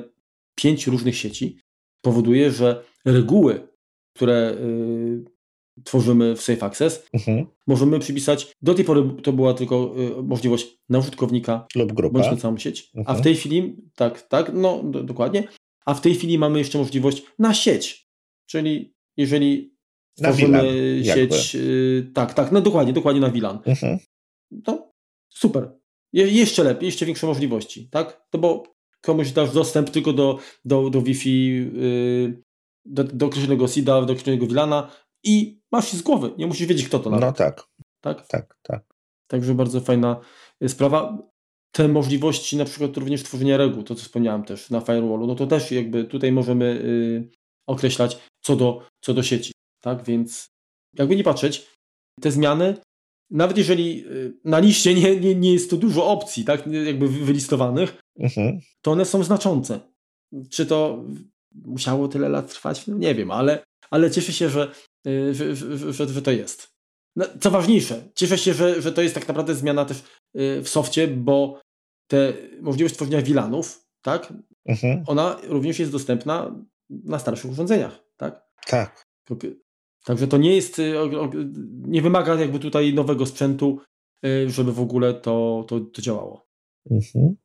[0.55, 1.59] pięciu różnych sieci,
[2.01, 3.68] powoduje, że reguły,
[4.16, 5.36] które y,
[5.85, 7.47] tworzymy w Safe Access, mhm.
[7.66, 12.31] możemy przypisać, do tej pory to była tylko y, możliwość na użytkownika lub grupę, bądź
[12.31, 13.05] na całą sieć, mhm.
[13.07, 13.24] a w mhm.
[13.24, 15.49] tej chwili, tak, tak, no do, dokładnie,
[15.87, 18.09] a w tej chwili mamy jeszcze możliwość na sieć,
[18.47, 19.77] czyli jeżeli
[20.16, 20.62] tworzymy
[21.05, 23.99] sieć, y, tak, tak, no dokładnie, dokładnie na VLAN, mhm.
[24.51, 24.93] no
[25.29, 25.72] super,
[26.12, 30.91] Je, jeszcze lepiej, jeszcze większe możliwości, tak, no bo komuś dasz dostęp tylko do, do,
[30.91, 32.43] do Wi-Fi, yy,
[32.85, 34.91] do, do określonego SIDA, do określonego VLANa
[35.27, 37.27] i masz z głowy, nie musisz wiedzieć kto to nawet.
[37.27, 37.68] No tak.
[38.01, 38.27] Tak?
[38.27, 38.85] Tak, tak.
[39.27, 40.20] Także bardzo fajna
[40.62, 41.18] y, sprawa.
[41.72, 45.47] Te możliwości na przykład również tworzenia reguł, to co wspomniałem też na firewallu, no to
[45.47, 47.31] też jakby tutaj możemy y,
[47.66, 50.47] określać co do, co do sieci, tak, więc
[50.99, 51.66] jakby nie patrzeć,
[52.20, 52.77] te zmiany,
[53.31, 57.97] nawet jeżeli y, na liście nie, nie, nie jest to dużo opcji, tak, jakby wylistowanych,
[58.18, 58.61] mhm.
[58.83, 59.81] to one są znaczące.
[60.51, 61.05] Czy to
[61.64, 62.87] musiało tyle lat trwać?
[62.87, 64.74] No nie wiem, ale, ale cieszę się, że, y,
[65.33, 66.77] że, że, że, że to jest.
[67.17, 70.69] No, co ważniejsze, cieszę się, że, że to jest tak naprawdę zmiana też y, w
[70.69, 71.61] softie, bo
[72.07, 74.33] te możliwość tworzenia wilanów, tak,
[74.67, 75.05] mhm.
[75.07, 78.47] ona również jest dostępna na starszych urządzeniach, tak?
[78.67, 79.07] Tak.
[80.05, 80.95] Także to nie jest, y,
[81.69, 83.81] nie wymaga jakby tutaj nowego sprzętu,
[84.47, 86.47] żeby w ogóle to, to, to działało.
[86.91, 87.37] Mhm.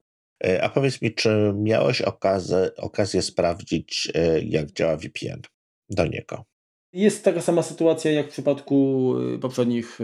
[0.43, 5.41] E, a powiedz mi, czy miałeś okazję, okazję sprawdzić, e, jak działa VPN
[5.89, 6.45] do niego?
[6.93, 9.99] Jest taka sama sytuacja jak w przypadku e, poprzednich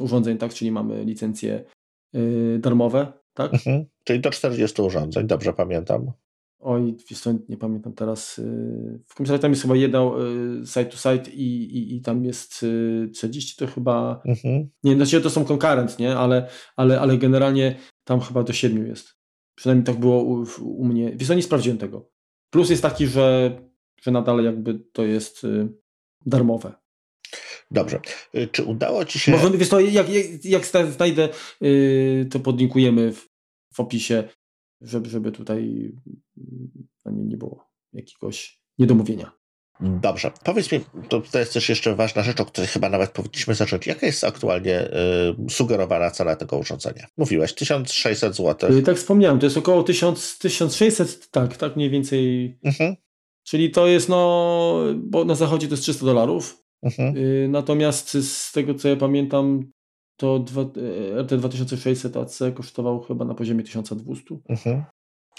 [0.00, 0.54] urządzeń, tak?
[0.54, 1.64] Czyli mamy licencje
[2.58, 3.54] darmowe, tak?
[3.54, 3.84] Mhm.
[4.04, 6.12] Czyli do 40 urządzeń, dobrze pamiętam.
[6.58, 6.96] Oj,
[7.48, 8.40] nie pamiętam teraz.
[9.06, 10.10] W komisji tam jest chyba jedna
[10.64, 12.66] site to site i, i, i tam jest
[13.14, 14.22] 40 to chyba.
[14.24, 14.68] Mhm.
[14.84, 16.16] Nie, znaczy to są konkurent, nie?
[16.16, 19.16] Ale, ale, ale generalnie tam chyba do 7 jest.
[19.54, 21.12] Przynajmniej tak było u, u mnie.
[21.16, 22.10] Wiesz, nie sprawdziłem tego.
[22.50, 23.58] Plus jest taki, że,
[24.02, 25.68] że nadal jakby to jest y,
[26.26, 26.72] darmowe.
[27.70, 28.00] Dobrze.
[28.34, 29.32] Y, czy udało Ci się...
[29.32, 31.28] Może, wiesz, to jak, jak, jak znajdę,
[31.62, 33.28] y, to podlinkujemy w,
[33.74, 34.28] w opisie,
[34.80, 35.92] żeby, żeby tutaj
[36.36, 39.32] y, nie, nie było jakiegoś niedomówienia.
[39.80, 40.30] Dobrze.
[40.44, 43.86] Powiedz mi, to, to jest też jeszcze ważna rzecz, o której chyba nawet powinniśmy zacząć.
[43.86, 47.06] Jaka jest aktualnie y, sugerowana cena tego urządzenia?
[47.16, 48.72] Mówiłeś 1600 zł.
[48.72, 52.58] Y, tak wspomniałem, to jest około 1000, 1600, tak, tak mniej więcej.
[52.64, 52.96] Mhm.
[53.46, 56.62] Czyli to jest, no, bo na zachodzie to jest 300 dolarów.
[56.82, 57.16] Mhm.
[57.16, 59.70] Y, natomiast z tego co ja pamiętam,
[60.16, 60.44] to
[60.76, 64.36] y, RT 2600 AC kosztował chyba na poziomie 1200.
[64.48, 64.84] Mhm.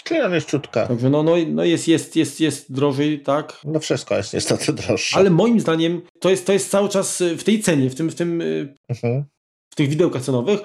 [0.04, 0.86] Czyli on jest ciutka.
[0.86, 3.60] Także no, no, no jest, jest, jest, jest drożej, tak?
[3.64, 5.16] No wszystko jest niestety droższe.
[5.16, 8.10] Ale moim zdaniem to jest, to jest cały czas y, w tej cenie, w tym,
[8.10, 9.24] w tym y, mhm.
[9.72, 10.60] w tych widełkach cenowych,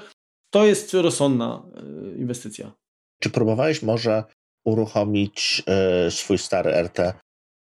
[0.50, 1.66] to jest rozsądna
[2.14, 2.72] y, inwestycja.
[3.20, 4.24] Czy próbowałeś może
[4.66, 5.64] uruchomić
[6.10, 7.14] swój stary RT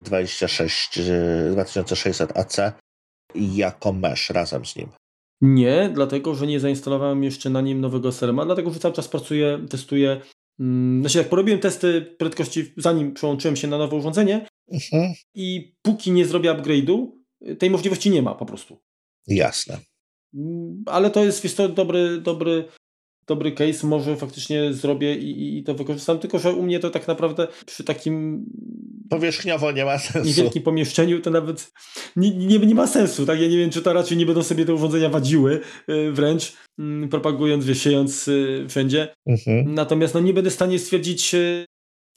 [0.01, 0.99] 26
[1.51, 2.57] 2600 AC
[3.35, 4.87] jako mesh razem z nim?
[5.41, 9.65] Nie, dlatego że nie zainstalowałem jeszcze na nim nowego serma, dlatego że cały czas pracuję,
[9.69, 10.21] testuję
[10.59, 15.13] Mm, znaczy, jak porobiłem testy prędkości, zanim przełączyłem się na nowe urządzenie mhm.
[15.35, 17.07] i póki nie zrobię upgrade'u,
[17.59, 18.77] tej możliwości nie ma po prostu.
[19.27, 19.79] Jasne.
[20.33, 22.67] Mm, ale to jest, jest to dobry, dobry,
[23.27, 27.07] dobry case, może faktycznie zrobię i, i to wykorzystam, tylko że u mnie to tak
[27.07, 28.45] naprawdę przy takim
[29.09, 30.27] powierzchniowo nie ma sensu.
[30.27, 31.71] Niewielkim pomieszczeniu to nawet
[32.15, 33.41] nie, nie, nie, ma sensu, tak?
[33.41, 37.09] Ja nie wiem, czy to raczej nie będą sobie te urządzenia wadziły y, wręcz, mm,
[37.09, 39.13] propagując, wiesiejąc y, wszędzie.
[39.25, 39.73] Mhm.
[39.73, 41.65] Natomiast no, nie będę w stanie stwierdzić y,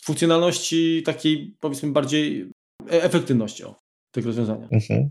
[0.02, 2.50] funkcjonalności takiej, powiedzmy, bardziej
[2.92, 3.74] e, efektywności o,
[4.10, 4.68] tych rozwiązania.
[4.72, 5.10] Mhm.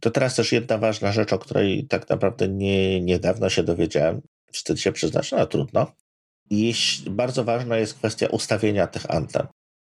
[0.00, 4.20] To teraz też jedna ważna rzecz, o której tak naprawdę nie, niedawno się dowiedziałem.
[4.54, 5.92] Wstyd się przyznać, no trudno.
[6.50, 6.74] I
[7.10, 9.46] bardzo ważna jest kwestia ustawienia tych anten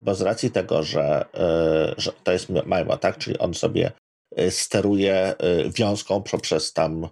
[0.02, 3.92] bo z racji tego, że, e, że to jest MIMO, tak, czyli on sobie
[4.36, 7.08] e, steruje e, wiązką poprzez tam,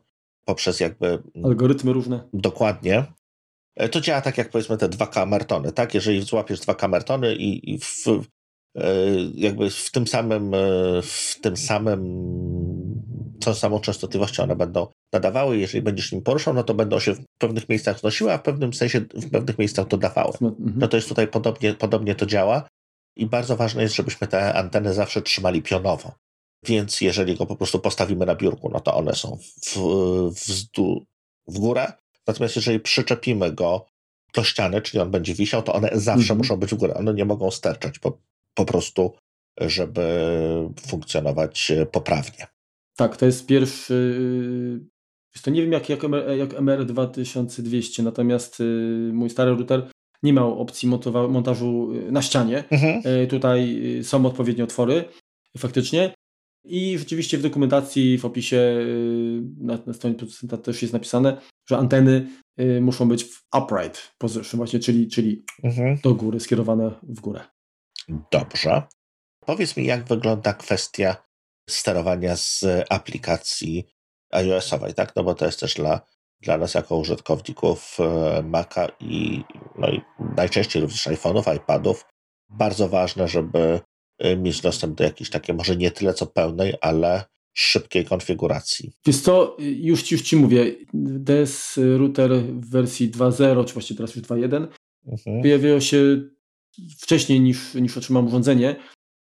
[0.46, 1.24] poprzez jakby...
[1.44, 2.24] Algorytmy różne.
[2.34, 3.04] Dokładnie.
[3.92, 5.94] To działa tak jak powiedzmy te dwa kamertony, tak?
[5.94, 8.06] Jeżeli złapiesz dwa kamertony i, i w,
[9.34, 10.52] jakby w tym samym,
[11.04, 12.02] w tym samym,
[13.40, 17.26] tą samą częstotliwością one będą nadawały, jeżeli będziesz nim poruszał, no to będą się w
[17.38, 20.34] pewnych miejscach znosiły, a w pewnym sensie w pewnych miejscach dodawały.
[20.34, 20.56] Mhm.
[20.60, 22.68] No to jest tutaj podobnie, podobnie to działa
[23.16, 26.12] i bardzo ważne jest, żebyśmy te anteny zawsze trzymali pionowo.
[26.66, 29.78] Więc jeżeli go po prostu postawimy na biurku, no to one są w,
[30.36, 30.44] w,
[31.48, 31.94] w górę.
[32.28, 33.86] Natomiast jeżeli przyczepimy go
[34.34, 36.38] do ściany, czyli on będzie wisiał, to one zawsze mhm.
[36.38, 36.94] muszą być w górę.
[36.94, 38.18] One nie mogą sterczać po,
[38.54, 39.14] po prostu,
[39.58, 40.30] żeby
[40.88, 42.48] funkcjonować poprawnie.
[42.98, 44.82] Tak, to jest pierwszy.
[45.42, 46.00] To nie wiem jak, jak,
[46.38, 49.90] jak MR 2200, natomiast y, mój stary router
[50.24, 50.90] nie miał opcji
[51.30, 52.64] montażu y, na ścianie.
[52.70, 53.02] Mhm.
[53.24, 55.06] Y, tutaj są odpowiednie otwory,
[55.58, 56.14] faktycznie.
[56.66, 58.86] I rzeczywiście w dokumentacji, w opisie
[59.58, 62.28] na, na stronie producenta też jest napisane, że anteny
[62.82, 65.98] muszą być w upright position, właśnie, czyli, czyli mhm.
[66.04, 67.42] do góry, skierowane w górę.
[68.32, 68.82] Dobrze.
[69.46, 71.27] Powiedz mi, jak wygląda kwestia
[71.70, 73.88] sterowania z aplikacji
[74.32, 75.16] iOS-owej, tak?
[75.16, 76.02] No bo to jest też dla,
[76.42, 79.44] dla nas jako użytkowników e, Maca i,
[79.78, 80.02] no i
[80.38, 82.06] najczęściej również iPhone'ów, iPadów
[82.50, 83.80] bardzo ważne, żeby
[84.18, 88.92] e, mieć dostęp do jakiejś takiej, może nie tyle co pełnej, ale szybkiej konfiguracji.
[89.06, 94.26] Wiesz co, już, już Ci mówię, DES router w wersji 2.0, czy właściwie teraz już
[94.26, 94.68] 2.1,
[95.08, 95.42] mhm.
[95.42, 96.22] pojawiło się
[97.00, 98.76] wcześniej niż, niż otrzymałem urządzenie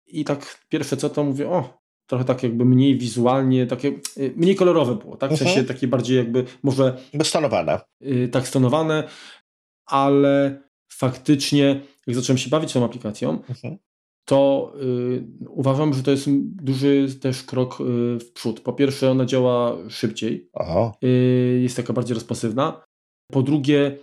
[0.07, 1.82] i tak pierwsze co to mówię, o,
[2.12, 3.88] trochę tak jakby mniej wizualnie, takie
[4.18, 5.32] y, mniej kolorowe było, tak?
[5.32, 5.66] W sensie mhm.
[5.66, 6.96] takie bardziej jakby może...
[7.22, 7.80] Stonowane.
[8.00, 9.08] Yy, tak, stonowane,
[9.86, 13.78] ale faktycznie jak zacząłem się bawić tą aplikacją, mhm.
[14.24, 16.26] to yy, uważam, że to jest
[16.62, 18.60] duży też krok yy, w przód.
[18.60, 20.50] Po pierwsze ona działa szybciej,
[21.04, 22.82] y, jest taka bardziej responsywna.
[23.32, 23.98] Po drugie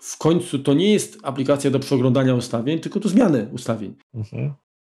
[0.00, 3.94] w końcu to nie jest aplikacja do przeglądania ustawień, tylko do zmiany ustawień.
[4.14, 4.54] Mhm.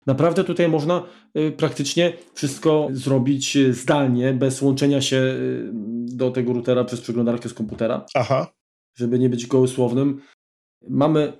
[0.07, 5.71] Naprawdę tutaj można y, praktycznie wszystko zrobić y, zdalnie, bez łączenia się y,
[6.05, 8.07] do tego routera przez przeglądarkę z komputera.
[8.15, 8.53] Aha.
[8.97, 10.21] Żeby nie być gołosłownym.
[10.89, 11.33] Mamy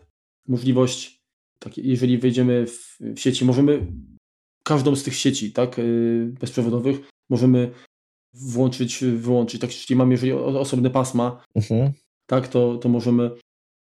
[0.49, 1.21] możliwość,
[1.59, 3.87] tak, jeżeli wejdziemy w, w sieci, możemy
[4.65, 5.77] każdą z tych sieci, tak,
[6.41, 7.71] bezprzewodowych, możemy
[8.35, 9.61] włączyć, wyłączyć.
[9.61, 11.93] Tak, jeśli mamy jeżeli osobne pasma, mhm.
[12.27, 13.31] tak, to, to możemy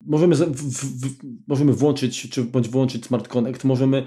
[0.06, 4.06] możemy, w, w, możemy włączyć, czy bądź wyłączyć Smart Connect, możemy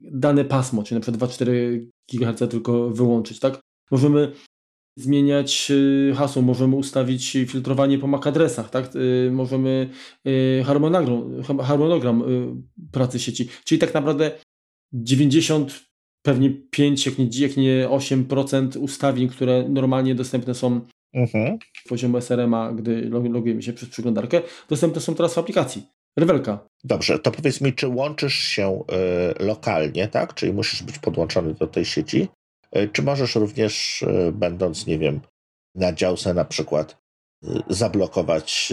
[0.00, 3.60] dane pasmo, czyli na przykład 2,4 GHz tylko wyłączyć, tak?
[3.90, 4.32] Możemy
[4.96, 8.96] zmieniać y, hasło, możemy ustawić filtrowanie po MAC adresach, tak?
[8.96, 9.88] Y, możemy
[10.26, 12.24] y, harmonogram, harmonogram
[12.92, 14.30] pracy sieci, czyli tak naprawdę
[14.92, 15.88] 90
[16.22, 20.80] pewnie 5, jak nie, jak nie 8% ustawień, które normalnie dostępne są
[21.14, 21.58] mhm.
[21.88, 25.82] poziomu SRM-a, gdy logujemy się przez przeglądarkę, dostępne są teraz w aplikacji.
[26.16, 26.67] Rewelka.
[26.84, 28.84] Dobrze, to powiedz mi, czy łączysz się
[29.40, 30.34] y, lokalnie, tak?
[30.34, 32.28] Czyli musisz być podłączony do tej sieci?
[32.76, 35.20] Y, czy możesz również, y, będąc, nie wiem,
[35.74, 36.98] na działce na przykład,
[37.68, 38.72] zablokować,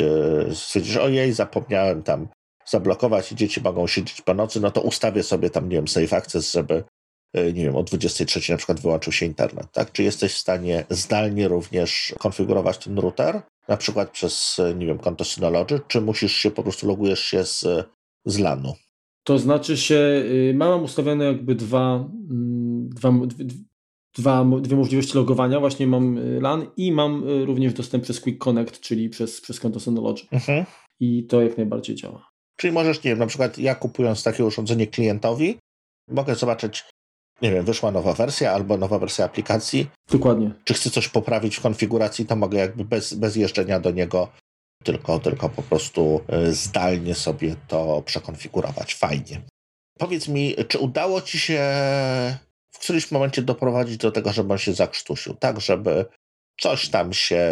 [0.53, 2.27] stwierdzisz, ojej, zapomniałem tam
[2.65, 6.17] zablokować i dzieci mogą siedzieć po nocy, no to ustawię sobie tam, nie wiem, safe
[6.17, 6.83] access, żeby,
[7.33, 9.91] nie wiem, o 23 na przykład wyłączył się internet, tak?
[9.91, 13.41] Czy jesteś w stanie zdalnie również konfigurować ten router?
[13.67, 17.85] na przykład przez, nie wiem, konto Synology, czy musisz się, po prostu logujesz się z,
[18.25, 18.73] z LANu?
[19.23, 23.11] To znaczy się, y, mam ustawione jakby dwa, mm, dwa,
[24.17, 25.59] dwa, dwie możliwości logowania.
[25.59, 29.59] Właśnie mam y, LAN i mam y, również dostęp przez Quick Connect, czyli przez, przez
[29.59, 30.23] konto Synology.
[30.31, 30.65] Mhm.
[30.99, 32.29] I to jak najbardziej działa.
[32.57, 35.57] Czyli możesz, nie wiem, na przykład ja kupując takie urządzenie klientowi,
[36.11, 36.83] mogę zobaczyć,
[37.41, 39.87] nie wiem, wyszła nowa wersja albo nowa wersja aplikacji.
[40.11, 40.51] Dokładnie.
[40.63, 44.27] Czy chcę coś poprawić w konfiguracji, to mogę jakby bez, bez jeżdżenia do niego,
[44.83, 48.95] tylko, tylko po prostu e, zdalnie sobie to przekonfigurować.
[48.95, 49.41] Fajnie.
[49.99, 51.61] Powiedz mi, czy udało ci się
[52.71, 56.05] w którymś momencie doprowadzić do tego, żeby on się zakrztusił, tak, żeby
[56.59, 57.51] coś tam się,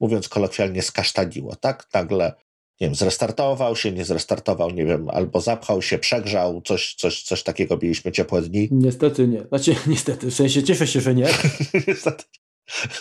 [0.00, 1.88] mówiąc kolokwialnie, skasztaniło, tak?
[1.94, 2.32] Nagle
[2.80, 7.42] nie wiem, zrestartował się, nie zrestartował, nie wiem, albo zapchał się, przegrzał, coś, coś, coś
[7.42, 8.68] takiego mieliśmy ciepłe dni?
[8.70, 9.40] Niestety nie.
[9.48, 11.28] Znaczy, niestety, w sensie cieszę się, że nie.
[11.88, 12.24] niestety.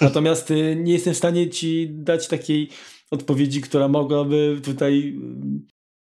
[0.01, 2.69] Natomiast y, nie jestem w stanie ci dać takiej
[3.11, 5.19] odpowiedzi, która mogłaby tutaj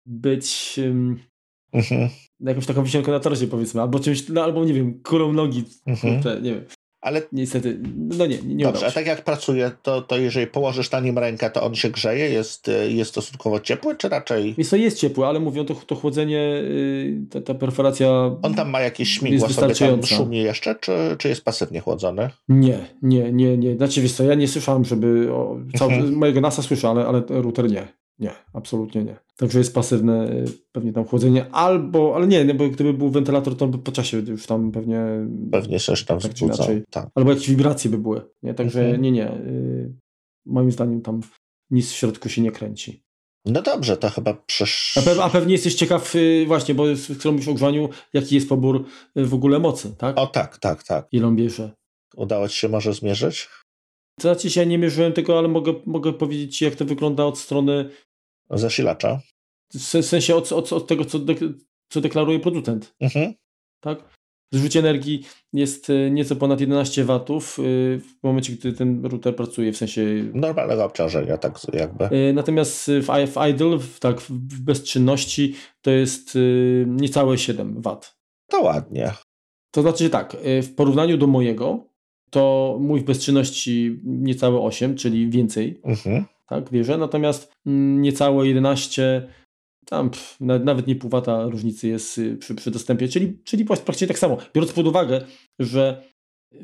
[0.05, 0.79] być
[1.73, 2.09] mhm.
[2.39, 6.43] jakąś taką wisienką na torcie, powiedzmy, albo czymś, no, albo nie wiem, kulą nogi, mhm.
[6.43, 6.65] nie wiem.
[7.03, 10.99] Ale niestety, no nie, nie Dobrze, a tak jak pracuje, to, to jeżeli położysz na
[10.99, 12.29] nim rękę, to on się grzeje?
[12.29, 14.55] Jest, jest stosunkowo ciepły, czy raczej?
[14.57, 18.09] Jest, to jest ciepły, ale mówią, to, to chłodzenie, y, ta, ta perforacja
[18.41, 22.29] On tam ma jakieś śmigło sobie tam szumi jeszcze, czy, czy jest pasywnie chłodzony?
[22.49, 23.75] Nie, nie, nie, nie.
[23.75, 26.13] Znaczy wiesz co, ja nie słyszałem, żeby, o, mhm.
[26.13, 28.02] mojego NASA słyszę, ale, ale router nie.
[28.19, 29.17] Nie, absolutnie nie.
[29.37, 33.57] Także jest pasywne y, pewnie tam chłodzenie, albo, ale nie, nie, bo gdyby był wentylator,
[33.57, 35.01] to by po czasie już tam pewnie...
[35.51, 36.67] Pewnie coś tam tak.
[36.89, 37.09] Tak.
[37.15, 38.53] Albo jakieś wibracje by były, nie?
[38.53, 39.01] Także mhm.
[39.01, 39.31] nie, nie.
[39.31, 39.93] Y,
[40.45, 41.21] moim zdaniem tam
[41.69, 43.03] nic w środku się nie kręci.
[43.45, 44.97] No dobrze, to chyba przesz...
[44.97, 46.83] A, pe a pewnie jesteś ciekaw y, właśnie, bo
[47.19, 48.85] chcę mówić o ogrzaniu, jaki jest pobór
[49.15, 50.17] w ogóle mocy, tak?
[50.17, 51.07] O tak, tak, tak.
[51.11, 51.71] Ile on bierze.
[52.15, 53.49] Udało ci się może zmierzyć?
[54.15, 57.89] To znaczy się nie mierzyłem tego, ale mogę, mogę powiedzieć jak to wygląda od strony
[58.49, 59.21] zasilacza.
[59.73, 61.35] W sensie od, od, od tego, co, de,
[61.89, 62.95] co deklaruje producent.
[62.99, 63.33] Mhm.
[63.79, 64.03] Tak?
[64.53, 67.61] Zużycie energii jest e, nieco ponad 11 watów e,
[67.97, 70.01] w momencie, gdy ten router pracuje, w sensie...
[70.33, 72.05] Normalnego obciążenia, tak jakby.
[72.05, 76.37] E, natomiast w, w idle, w, tak, w bezczynności to jest
[76.85, 78.17] niecałe 7 wat.
[78.47, 79.13] To ładnie.
[79.71, 81.85] To znaczy tak, y, w porównaniu do mojego,
[82.33, 86.25] to mój w bezczynności niecałe 8, czyli więcej, mhm.
[86.47, 89.27] tak, wierzę, natomiast mm, niecałe 11,
[89.85, 94.07] tam pff, nawet nie pół wata różnicy jest y, przy, przy dostępie, czyli, czyli praktycznie
[94.07, 94.37] tak samo.
[94.53, 95.25] Biorąc pod uwagę,
[95.59, 96.03] że,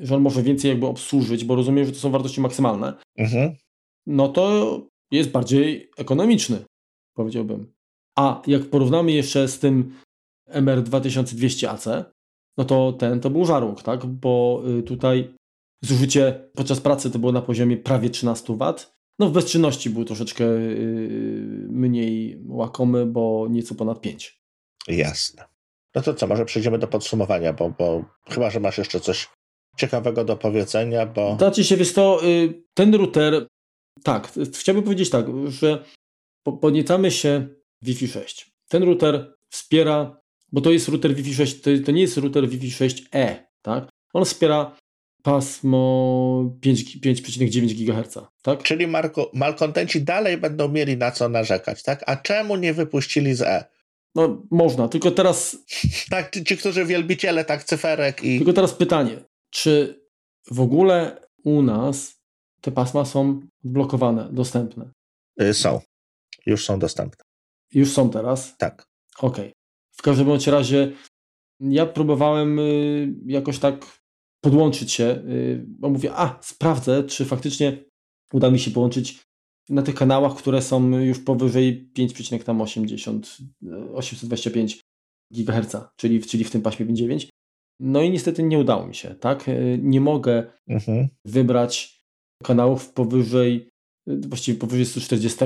[0.01, 3.55] że on może więcej jakby obsłużyć, bo rozumiem, że to są wartości maksymalne, mhm.
[4.07, 6.65] no to jest bardziej ekonomiczny,
[7.13, 7.73] powiedziałbym.
[8.17, 9.93] A jak porównamy jeszcze z tym
[10.47, 11.87] MR 2200 AC,
[12.57, 14.05] no to ten to był żarłok, tak?
[14.05, 15.38] Bo y, tutaj
[15.81, 18.73] zużycie podczas pracy to było na poziomie prawie 13 W.
[19.19, 24.41] No w bezczynności był troszeczkę y, mniej łakomy, bo nieco ponad 5.
[24.87, 25.43] Jasne.
[25.95, 29.29] No to co, może przejdziemy do podsumowania, bo, bo chyba, że masz jeszcze coś
[29.77, 31.35] ciekawego do powiedzenia, bo...
[31.37, 33.47] Znaczy się, wiesz to, y, ten router,
[34.03, 35.83] tak, chciałbym powiedzieć tak, że
[36.61, 37.47] podniecamy się
[37.81, 38.51] Wi-Fi 6.
[38.67, 40.21] Ten router wspiera,
[40.51, 43.89] bo to jest router Wi-Fi 6, to, to nie jest router Wi-Fi 6E, tak?
[44.13, 44.77] On wspiera
[45.23, 48.63] pasmo 5,9 GHz, tak?
[48.63, 52.03] Czyli Marko, malkontenci dalej będą mieli na co narzekać, tak?
[52.05, 53.65] A czemu nie wypuścili z E?
[54.15, 55.57] No, można, tylko teraz...
[56.09, 58.37] tak, ci, ci, którzy wielbiciele tak cyferek i...
[58.37, 60.01] Tylko teraz pytanie, czy
[60.51, 62.19] w ogóle u nas
[62.61, 64.91] te pasma są odblokowane, dostępne?
[65.41, 65.81] Y, są.
[66.45, 67.23] Już są dostępne.
[67.73, 68.57] Już są teraz?
[68.57, 68.85] Tak.
[69.17, 69.45] Okej.
[69.45, 69.51] Okay.
[69.91, 70.91] W każdym razie
[71.59, 73.98] ja próbowałem y, jakoś tak
[74.41, 77.77] podłączyć się, y, bo mówię, a sprawdzę, czy faktycznie
[78.33, 79.21] uda mi się połączyć
[79.69, 83.41] na tych kanałach, które są już powyżej 5,80
[83.93, 84.81] 825
[85.31, 87.29] GHz, czyli, czyli w tym paśmie 5,9.
[87.79, 89.45] No i niestety nie udało mi się, tak?
[89.77, 91.07] Nie mogę mhm.
[91.25, 92.01] wybrać
[92.43, 93.69] kanałów powyżej,
[94.07, 95.39] właściwie powyżej 140,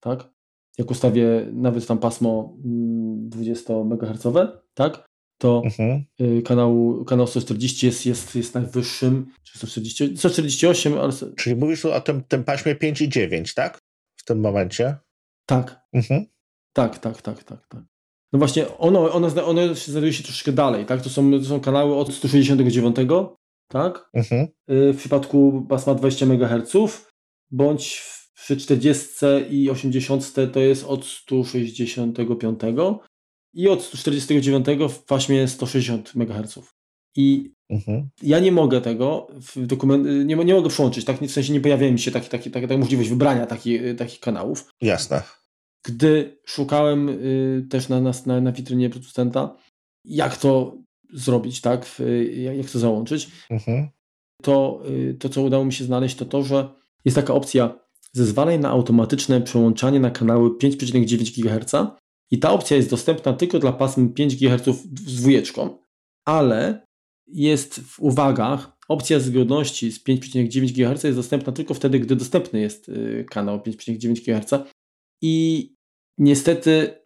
[0.00, 0.30] tak?
[0.78, 4.26] jak ustawię nawet tam pasmo 20 mm, MHz,
[4.74, 5.07] tak?
[5.38, 6.04] To mhm.
[6.20, 11.12] Y, kanał, kanał 140 jest, jest, jest najwyższym, czy 140, 148, ale...
[11.36, 13.78] Czyli mówisz o tym, tym paśmie 5 i 9, tak?
[14.16, 14.96] W tym momencie?
[15.46, 15.80] Tak.
[15.92, 16.26] Mhm.
[16.72, 17.82] Tak, tak, tak, tak, tak.
[18.32, 21.02] No właśnie, ono, ono, ono znajduje się troszeczkę dalej, tak?
[21.02, 22.96] To są, to są kanały od 169,
[23.68, 24.10] tak?
[24.14, 24.48] Mhm.
[24.70, 26.72] Y, w przypadku pasma 20 MHz,
[27.50, 28.02] bądź
[28.34, 29.08] przy 40
[29.50, 32.60] i 80 to jest od 165
[33.54, 36.58] i od 149 w paśmie 160 MHz.
[37.16, 38.08] I mhm.
[38.22, 41.20] ja nie mogę tego w dokument, nie, nie mogę przyłączyć, tak?
[41.20, 44.74] w sensie nie pojawia mi się taki, taki, taka, taka możliwość wybrania taki, takich kanałów.
[44.80, 45.22] Jasne.
[45.84, 49.56] Gdy szukałem y, też na, na, na witrynie producenta,
[50.04, 50.78] jak to
[51.12, 52.00] zrobić, tak?
[52.36, 53.88] Jak, jak to załączyć, mhm.
[54.42, 56.68] to, y, to co udało mi się znaleźć, to to, że
[57.04, 57.78] jest taka opcja
[58.12, 61.98] zezwalaj na automatyczne przełączanie na kanały 5,9 GHz
[62.30, 64.64] i ta opcja jest dostępna tylko dla pasm 5 GHz
[65.06, 65.78] z dwójeczką,
[66.24, 66.86] ale
[67.26, 72.88] jest w uwagach opcja zgodności z 5,9 GHz jest dostępna tylko wtedy, gdy dostępny jest
[72.88, 74.72] y, kanał 5,9 GHz
[75.22, 75.68] i
[76.18, 76.98] niestety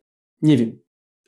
[0.42, 0.78] nie wiem,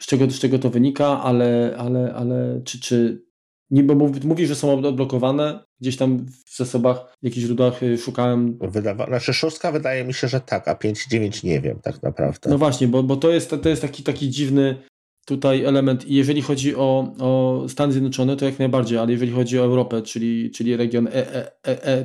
[0.00, 3.24] z czego, z czego to wynika, ale, ale, ale czy, czy
[3.70, 8.58] Niby mówi, że są odblokowane, gdzieś tam w zasobach, w jakichś źródłach y, szukałem.
[8.60, 12.50] Wydawa znaczy szóstka wydaje mi się, że tak, a 5.9 nie wiem tak naprawdę.
[12.50, 14.76] No właśnie, bo, bo to jest, to jest taki, taki dziwny
[15.24, 16.06] tutaj element.
[16.06, 20.02] I jeżeli chodzi o, o Stany Zjednoczone, to jak najbardziej, ale jeżeli chodzi o Europę,
[20.02, 21.08] czyli, czyli region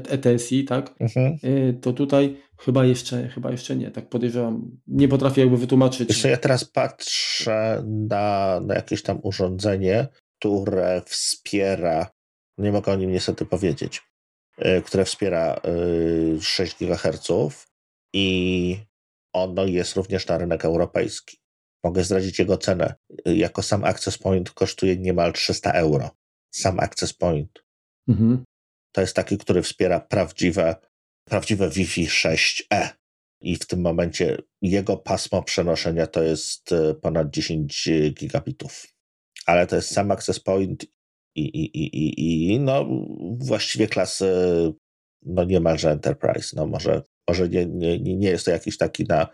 [0.07, 1.37] ETSI, e, e, e tak, mhm.
[1.43, 4.71] Y, to tutaj chyba jeszcze, chyba jeszcze nie, tak podejrzewam.
[4.87, 6.09] Nie potrafię jakby wytłumaczyć.
[6.09, 10.07] Jeszcze ja teraz patrzę na, na jakieś tam urządzenie,
[10.39, 12.11] które wspiera,
[12.59, 14.01] nie mogę o nim niestety powiedzieć,
[14.57, 15.61] e, które wspiera
[16.41, 17.29] 6 e, GHz
[18.13, 18.77] i
[19.33, 21.37] ono jest również na rynek europejski.
[21.83, 22.93] Mogę zdradzić jego cenę.
[23.25, 26.09] E, jako sam Access Point kosztuje niemal 300 euro.
[26.51, 27.63] Sam Access Point.
[28.07, 28.43] Mhm.
[28.91, 30.75] To jest taki, który wspiera prawdziwe,
[31.23, 32.89] prawdziwe Wi-Fi 6E.
[33.41, 36.69] I w tym momencie jego pasmo przenoszenia to jest
[37.01, 38.87] ponad 10 gigabitów
[39.49, 40.85] ale to jest sam access point
[41.39, 42.85] i, i, i, i, no
[43.37, 44.33] właściwie klasy
[45.25, 49.27] no niemalże enterprise, no może, może nie, nie, nie jest to jakiś taki na,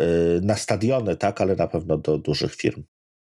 [0.00, 0.04] y,
[0.42, 2.82] na stadiony, tak, ale na pewno do dużych firm.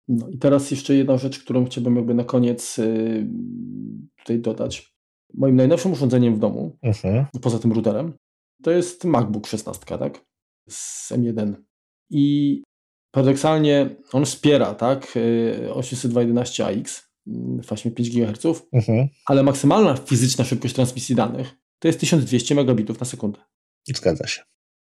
[0.08, 3.26] No i teraz jeszcze jedna rzecz, którą chciałbym jakby na koniec y,
[4.18, 4.92] tutaj dodać.
[5.34, 7.26] Moim najnowszym urządzeniem w domu, mhm.
[7.42, 8.12] poza tym routerem,
[8.62, 10.24] to jest MacBook 16, tak?
[10.68, 11.54] Z M1.
[12.10, 12.62] I
[13.10, 15.06] paradoksalnie on wspiera tak
[15.70, 19.08] 802.11ax y, w paśmie 5 GHz, mhm.
[19.26, 23.40] ale maksymalna fizyczna szybkość transmisji danych to jest 1200 megabitów na sekundę.
[23.96, 24.42] Zgadza się.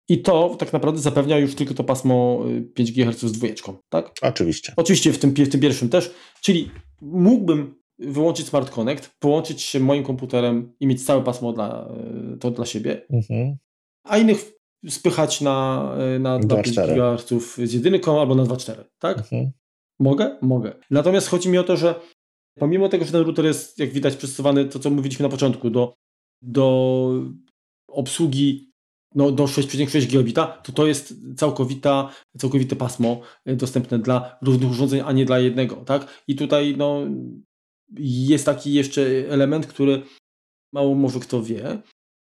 [0.09, 4.11] I to tak naprawdę zapewnia już tylko to pasmo 5 y, GHz z dwójeczką, tak?
[4.23, 4.73] Oczywiście.
[4.77, 6.71] Oczywiście w tym, w tym pierwszym też, czyli
[7.03, 11.89] mógłbym wyłączyć Smart Connect, połączyć się moim komputerem i mieć całe pasmo dla,
[12.35, 13.57] e, to dla siebie, mhm.
[14.05, 14.53] a innych
[14.89, 17.29] spychać na, e, na 5 GHz
[17.65, 19.19] z jedynką albo na 2.4, tak?
[19.19, 19.53] Mhm.
[19.99, 20.39] Mogę?
[20.43, 20.73] Mogę.
[20.91, 21.95] Natomiast chodzi mi o to, że
[22.59, 25.95] pomimo tego, że ten router jest, jak widać, przystosowany, to co mówiliśmy na początku, do,
[26.43, 27.13] do
[27.89, 28.73] obsługi
[29.15, 35.01] no, do 6,6 gigabita, to to jest całkowita, całkowite pasmo e, dostępne dla różnych urządzeń,
[35.07, 36.23] a nie dla jednego, tak?
[36.29, 37.01] I tutaj no,
[37.99, 40.03] jest taki jeszcze element, który
[40.73, 41.83] mało może kto wie,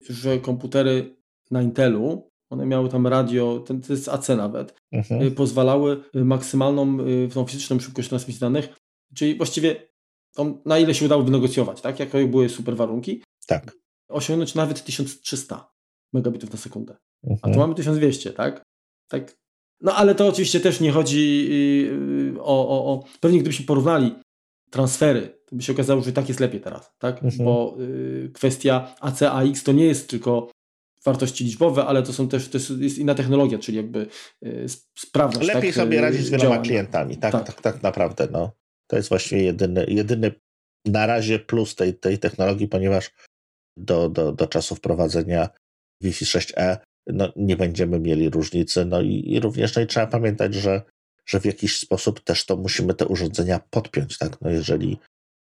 [0.10, 1.18] że komputery
[1.52, 5.28] na Intelu, one miały tam radio, ten, to jest AC nawet, mhm.
[5.28, 8.76] E, pozwalały maksymalną e, tą fizyczną szybkość transmisji danych,
[9.16, 9.88] czyli właściwie
[10.66, 12.00] na ile się udało wynegocjować, tak?
[12.00, 13.24] Jakie były super warunki.
[13.48, 13.72] Tak.
[14.10, 15.72] Osiągnąć nawet 1300
[16.14, 16.98] megabitów na sekundę.
[17.24, 17.40] Mhm.
[17.42, 17.60] A tu mhm.
[17.60, 18.64] mamy 1200, tak?
[19.08, 19.38] Tak.
[19.82, 21.48] No ale to oczywiście też nie chodzi
[22.36, 23.04] y, o, o, o...
[23.20, 24.16] Pewnie gdybyśmy porównali
[24.70, 27.24] transfery, to by się okazało, że tak jest lepiej teraz, tak?
[27.24, 27.46] Mhm.
[27.46, 30.52] Bo y, kwestia ACAX to nie jest tylko
[31.06, 34.08] wartości liczbowe, ale to są też, to jest inna technologia, czyli jakby
[34.46, 34.66] y,
[34.96, 35.48] sprawność.
[35.48, 36.64] Lepiej tak, sobie radzić z wieloma działania.
[36.64, 38.52] klientami, tak, tak, tak, tak naprawdę, no.
[38.88, 40.32] To jest właściwie jedyny, jedyny
[40.86, 43.12] na razie plus tej, tej technologii, ponieważ
[43.78, 45.50] do, do, do czasu wprowadzenia
[46.02, 46.78] Wi-Fi 6E
[47.08, 48.86] no, nie będziemy mieli różnicy.
[48.86, 50.82] No i, i również no i trzeba pamiętać, że,
[51.26, 54.18] że w jakiś sposób też to musimy te urządzenia podpiąć.
[54.18, 54.42] Tak?
[54.42, 55.00] No jeżeli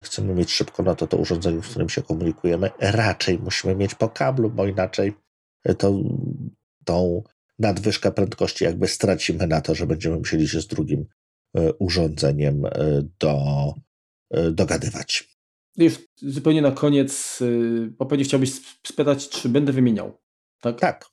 [0.05, 4.09] chcemy mieć szybko, no to to urządzenie, w którym się komunikujemy, raczej musimy mieć po
[4.09, 5.13] kablu, bo inaczej
[5.79, 6.01] to,
[6.85, 7.23] tą
[7.59, 11.07] nadwyżkę prędkości jakby stracimy na to, że będziemy musieli się z drugim
[11.79, 12.71] urządzeniem e,
[13.21, 13.37] do,
[14.31, 15.29] e, dogadywać.
[15.77, 17.39] Już zupełnie na koniec,
[17.99, 18.53] bo pewnie chciałbyś
[18.87, 20.23] spytać, czy będę wymieniał
[20.63, 20.81] tak?
[20.81, 21.07] Tak.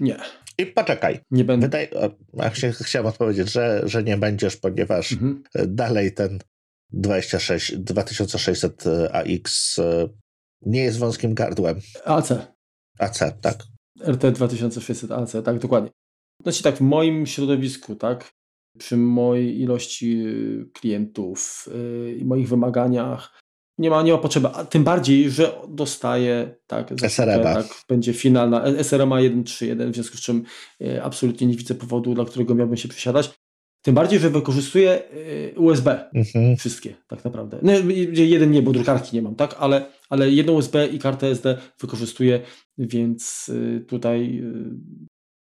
[0.00, 0.16] Nie.
[0.58, 1.20] I poczekaj.
[1.30, 1.66] Nie będę.
[1.66, 1.88] Wydaje,
[2.72, 5.42] chciałem odpowiedzieć, że, że nie będziesz, ponieważ mhm.
[5.66, 6.38] dalej ten
[6.90, 9.76] 26, 2600 AX
[10.62, 11.80] nie jest wąskim gardłem.
[12.04, 12.32] AC.
[12.98, 13.64] AC, tak.
[14.06, 15.90] RT 2600 AC, tak, dokładnie.
[16.42, 18.32] Znaczy tak, w moim środowisku, tak,
[18.78, 20.24] przy mojej ilości
[20.72, 23.42] klientów y, i moich wymaganiach,
[23.78, 27.42] nie ma, nie ma potrzeby, a tym bardziej, że dostaje tak, SRM.
[27.42, 30.44] tak będzie finalna SRMA 1.3.1, w związku z czym
[30.80, 33.34] e, absolutnie nie widzę powodu, dla którego miałbym się przesiadać.
[33.82, 36.56] Tym bardziej, że wykorzystuję e, USB mhm.
[36.56, 37.58] wszystkie tak naprawdę.
[37.62, 37.72] No,
[38.12, 42.40] jeden nie, bo drukarki nie mam, tak, ale, ale jedną USB i kartę SD wykorzystuję,
[42.78, 44.42] więc e, tutaj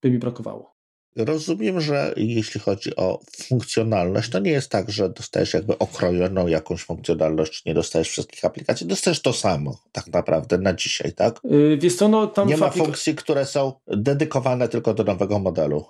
[0.04, 0.77] by mi brakowało.
[1.18, 6.84] Rozumiem, że jeśli chodzi o funkcjonalność, to nie jest tak, że dostajesz jakby okrojoną jakąś
[6.84, 11.40] funkcjonalność, nie dostajesz wszystkich aplikacji, dostajesz to samo tak naprawdę na dzisiaj, tak?
[11.44, 15.86] Yy, wiesz co, no tam nie ma funkcji, które są dedykowane tylko do nowego modelu.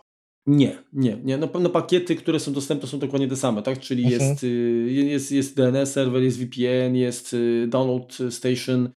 [0.46, 1.38] Nie, nie, nie.
[1.38, 3.80] No, no pakiety, które są dostępne są dokładnie te same, tak?
[3.80, 4.22] Czyli mhm.
[4.22, 4.48] jest, y,
[4.92, 8.90] jest, jest DNS server, jest VPN, jest y, download station,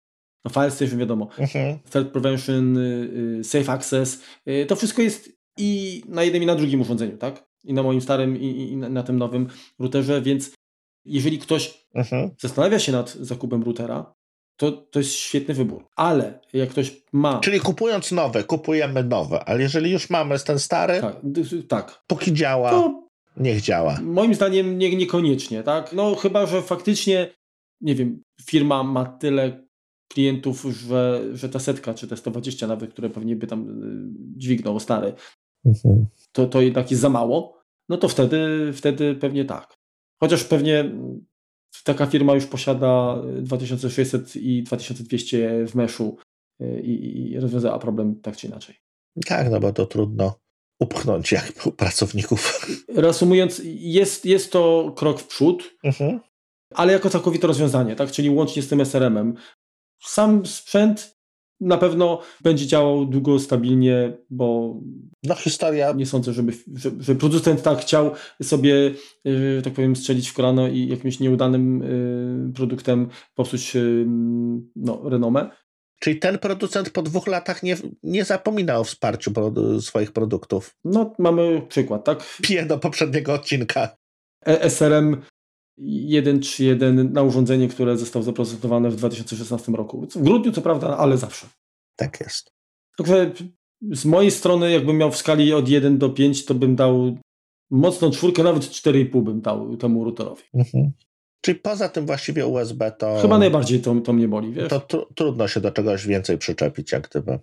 [0.44, 1.78] no file station wiadomo, mhm.
[1.90, 4.22] threat prevention, y, safe access.
[4.68, 7.44] To wszystko jest i na jednym i na drugim urządzeniu, tak?
[7.64, 9.48] I na moim starym i, i na tym nowym
[9.78, 10.50] routerze, więc
[11.04, 12.30] jeżeli ktoś mhm.
[12.40, 14.14] zastanawia się nad zakupem routera,
[14.56, 15.86] to, to jest świetny wybór.
[15.96, 17.40] Ale jak ktoś ma.
[17.40, 21.16] Czyli kupując nowe, kupujemy nowe, ale jeżeli już mamy ten stary, tak,
[21.68, 22.02] tak.
[22.06, 23.98] póki działa, to niech działa.
[24.02, 25.92] Moim zdaniem nie, niekoniecznie, tak?
[25.92, 27.34] No chyba, że faktycznie,
[27.80, 29.66] nie wiem, firma ma tyle
[30.12, 34.80] klientów, że, że ta setka, czy te 120 nawet, które pewnie by tam y, dźwignął
[34.80, 35.14] stary,
[35.64, 36.06] mhm.
[36.32, 39.76] to, to jednak jest za mało, no to wtedy, wtedy pewnie tak.
[40.20, 40.90] Chociaż pewnie
[41.84, 46.16] taka firma już posiada 2600 i 2200 w meszu
[46.62, 48.74] y, i, i rozwiązała problem tak czy inaczej.
[49.26, 50.40] Tak, no bo to trudno
[50.80, 52.66] upchnąć jakby pracowników.
[52.88, 56.20] Reasumując, jest, jest to krok w przód, mhm.
[56.74, 58.10] ale jako całkowite rozwiązanie, tak?
[58.10, 59.34] czyli łącznie z tym SRM-em.
[60.02, 61.19] Sam sprzęt
[61.60, 64.74] na pewno będzie działał długo, stabilnie, bo
[65.22, 65.92] no, historia.
[65.92, 68.10] nie sądzę, żeby, żeby, żeby producent tak chciał
[68.42, 71.80] sobie, yy, tak powiem, strzelić w kolano i jakimś nieudanym
[72.46, 74.06] yy, produktem popsuć yy,
[74.76, 75.50] no, renomę.
[76.00, 79.32] Czyli ten producent po dwóch latach nie, nie zapomina o wsparciu
[79.80, 80.76] swoich produktów.
[80.84, 82.38] No, mamy przykład, tak?
[82.42, 83.96] Piję do poprzedniego odcinka.
[84.46, 85.22] E SRM
[85.80, 90.06] 131 na urządzenie, które zostało zaprezentowane w 2016 roku.
[90.10, 91.46] W grudniu, co prawda, ale zawsze.
[91.96, 92.52] Tak jest.
[92.96, 93.32] Także
[93.92, 97.16] z mojej strony, jakbym miał w skali od 1 do 5, to bym dał
[97.70, 100.42] mocną czwórkę, nawet 4,5 bym dał temu routerowi.
[100.54, 100.92] Mhm.
[101.40, 103.18] Czyli poza tym właściwie USB to...
[103.22, 104.68] Chyba najbardziej to, to mnie boli, wiesz?
[104.68, 107.38] To tr trudno się do czegoś więcej przyczepić, jak gdyby.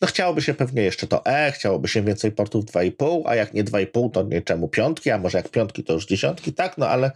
[0.00, 3.64] No chciałoby się pewnie jeszcze to E, chciałoby się więcej portów 2,5, a jak nie
[3.64, 6.78] 2,5, to nie czemu piątki, a może jak piątki, to już dziesiątki, tak?
[6.78, 7.12] No ale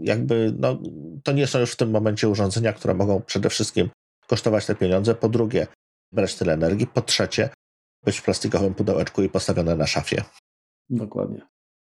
[0.00, 0.78] jakby no,
[1.24, 3.90] to nie są już w tym momencie urządzenia, które mogą przede wszystkim
[4.26, 5.14] kosztować te pieniądze.
[5.14, 5.66] Po drugie,
[6.12, 6.86] brać tyle energii.
[6.86, 7.50] Po trzecie,
[8.04, 10.24] być w plastikowym pudełeczku i postawione na szafie.
[10.90, 11.40] Dokładnie.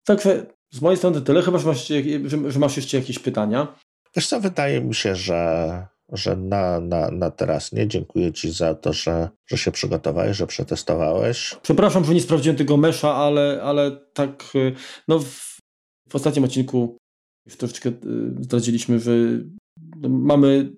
[0.04, 1.42] Także z mojej strony tyle.
[1.42, 1.88] Chyba, że masz,
[2.24, 3.74] że, że masz jeszcze jakieś pytania.
[4.16, 7.88] Wiesz co, wydaje mi się, że, że na, na, na teraz nie.
[7.88, 11.56] Dziękuję Ci za to, że, że się przygotowałeś, że przetestowałeś.
[11.62, 14.44] Przepraszam, że nie sprawdziłem tego mesza, ale, ale tak
[15.08, 15.58] no w,
[16.08, 16.96] w ostatnim odcinku
[17.48, 17.92] troszeczkę y,
[18.40, 19.12] zdradziliśmy, że
[20.08, 20.72] mamy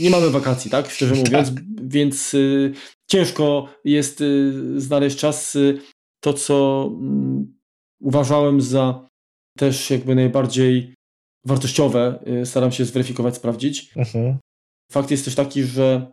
[0.00, 0.90] nie mamy wakacji, tak?
[0.90, 1.64] Szczerze mówiąc, tak.
[1.82, 2.72] więc y,
[3.10, 5.58] ciężko jest y, znaleźć czas.
[6.24, 7.54] To, co mm,
[8.00, 9.08] uważałem za
[9.58, 10.94] też jakby najbardziej
[11.46, 13.92] wartościowe, staram się zweryfikować, sprawdzić.
[13.96, 14.38] Mhm.
[14.92, 16.12] Fakt jest też taki, że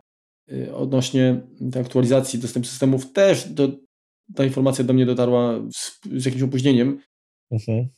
[0.74, 1.40] odnośnie
[1.72, 3.68] tej aktualizacji dostępu systemów też do,
[4.34, 7.00] ta informacja do mnie dotarła z, z jakimś opóźnieniem.
[7.50, 7.88] Mhm.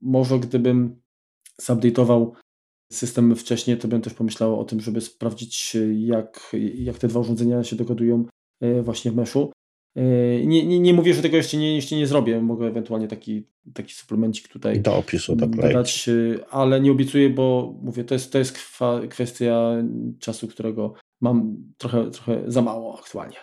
[0.00, 1.01] Może gdybym
[1.60, 2.32] zupdate'ował
[2.92, 7.64] system wcześniej, to bym też pomyślał o tym, żeby sprawdzić, jak, jak te dwa urządzenia
[7.64, 8.24] się dogadują
[8.60, 9.52] e, właśnie w meszu.
[9.96, 10.02] E,
[10.46, 12.40] nie, nie, nie mówię, że tego jeszcze nie, jeszcze nie zrobię.
[12.40, 18.04] Mogę ewentualnie taki, taki suplemencik tutaj do opisu dodać, e, ale nie obiecuję, bo mówię,
[18.04, 18.58] to jest, to jest
[19.10, 19.72] kwestia
[20.18, 23.36] czasu, którego mam trochę, trochę za mało aktualnie.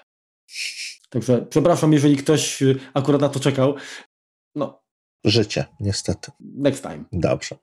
[1.09, 2.63] Także przepraszam, jeżeli ktoś
[2.93, 3.75] akurat na to czekał.
[4.55, 4.81] No,
[5.25, 6.31] Życie, niestety.
[6.39, 7.03] Next time.
[7.11, 7.55] Dobrze.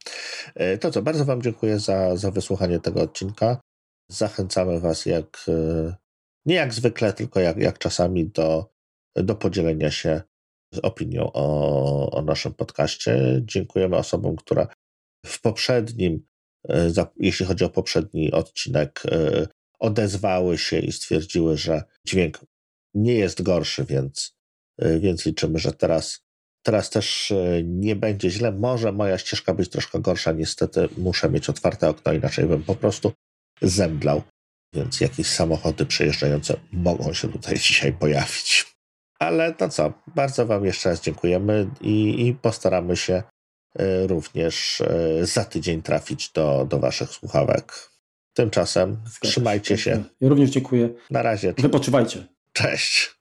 [0.55, 3.61] E, to co, bardzo Wam dziękuję za, za wysłuchanie tego odcinka.
[4.11, 5.95] Zachęcamy Was jak, e,
[6.47, 8.71] nie jak zwykle, tylko jak, jak czasami do,
[9.17, 10.23] do podzielenia się
[10.83, 13.41] opinią o, o naszym podcaście.
[13.43, 14.67] Dziękujemy osobom, które
[15.27, 16.27] w poprzednim,
[16.69, 19.03] e, jeśli chodzi o poprzedni odcinek,
[19.79, 22.41] odezwały się i stwierdziły, że dźwięk
[22.95, 24.37] nie jest gorszy, więc,
[24.79, 26.26] więc liczymy, że teraz
[26.67, 28.53] Teraz też e, nie będzie źle.
[28.53, 30.33] Może moja ścieżka być troszkę gorsza.
[30.33, 33.13] Niestety muszę mieć otwarte okno, inaczej bym po prostu
[33.63, 34.23] zemdlał.
[34.75, 38.75] Więc jakieś samochody przejeżdżające mogą się tutaj dzisiaj pojawić.
[39.19, 43.23] Ale to co, bardzo Wam jeszcze raz dziękujemy i, i postaramy się
[43.79, 47.91] e, również e, za tydzień trafić do, do Waszych słuchawek.
[48.35, 50.05] Tymczasem Zgadza trzymajcie się.
[50.21, 50.89] Ja również dziękuję.
[51.11, 51.55] Na razie.
[51.59, 52.27] Wypoczywajcie.
[52.53, 53.16] Cześć.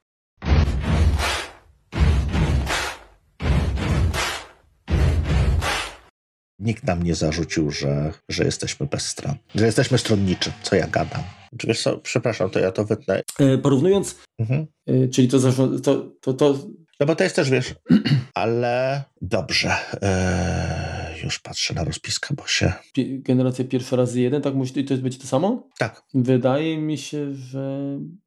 [6.59, 11.23] Nikt nam nie zarzucił, że, że jesteśmy bez stron, że jesteśmy stronniczy, co ja gadam.
[11.63, 13.21] Wiesz co, przepraszam, to ja to wytnę.
[13.39, 14.65] E, porównując, mhm.
[14.87, 15.39] e, czyli to,
[15.83, 16.67] to, to, to...
[16.99, 17.75] No bo to jest też, wiesz,
[18.33, 19.75] ale dobrze.
[20.01, 22.73] E, już patrzę na rozpiskę, bo się...
[22.97, 25.69] Generacja pierwsza razy jeden, tak musi to być to samo?
[25.77, 26.03] Tak.
[26.13, 27.79] Wydaje mi się, że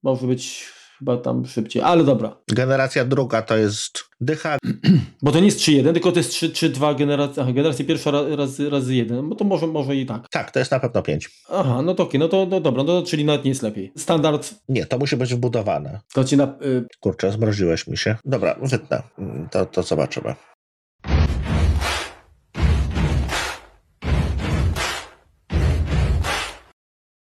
[0.02, 2.36] może być chyba tam szybciej, ale dobra.
[2.52, 4.58] Generacja druga to jest dycha.
[5.22, 8.94] Bo to nie jest 3-1, tylko to jest 3-2 generacja, aha, generacja pierwsza razy, razy
[8.94, 10.28] 1, bo to może, może i tak.
[10.28, 11.30] Tak, to jest na pewno 5.
[11.50, 13.92] Aha, no to okej, no to no dobra, no czyli nawet nie jest lepiej.
[13.96, 14.54] Standard.
[14.68, 16.00] Nie, to musi być wbudowane.
[16.14, 16.44] To ci na...
[16.44, 16.86] Y...
[17.00, 18.16] Kurczę, zmroziłeś mi się.
[18.24, 19.02] Dobra, wytnę.
[19.50, 20.34] To, to zobaczymy.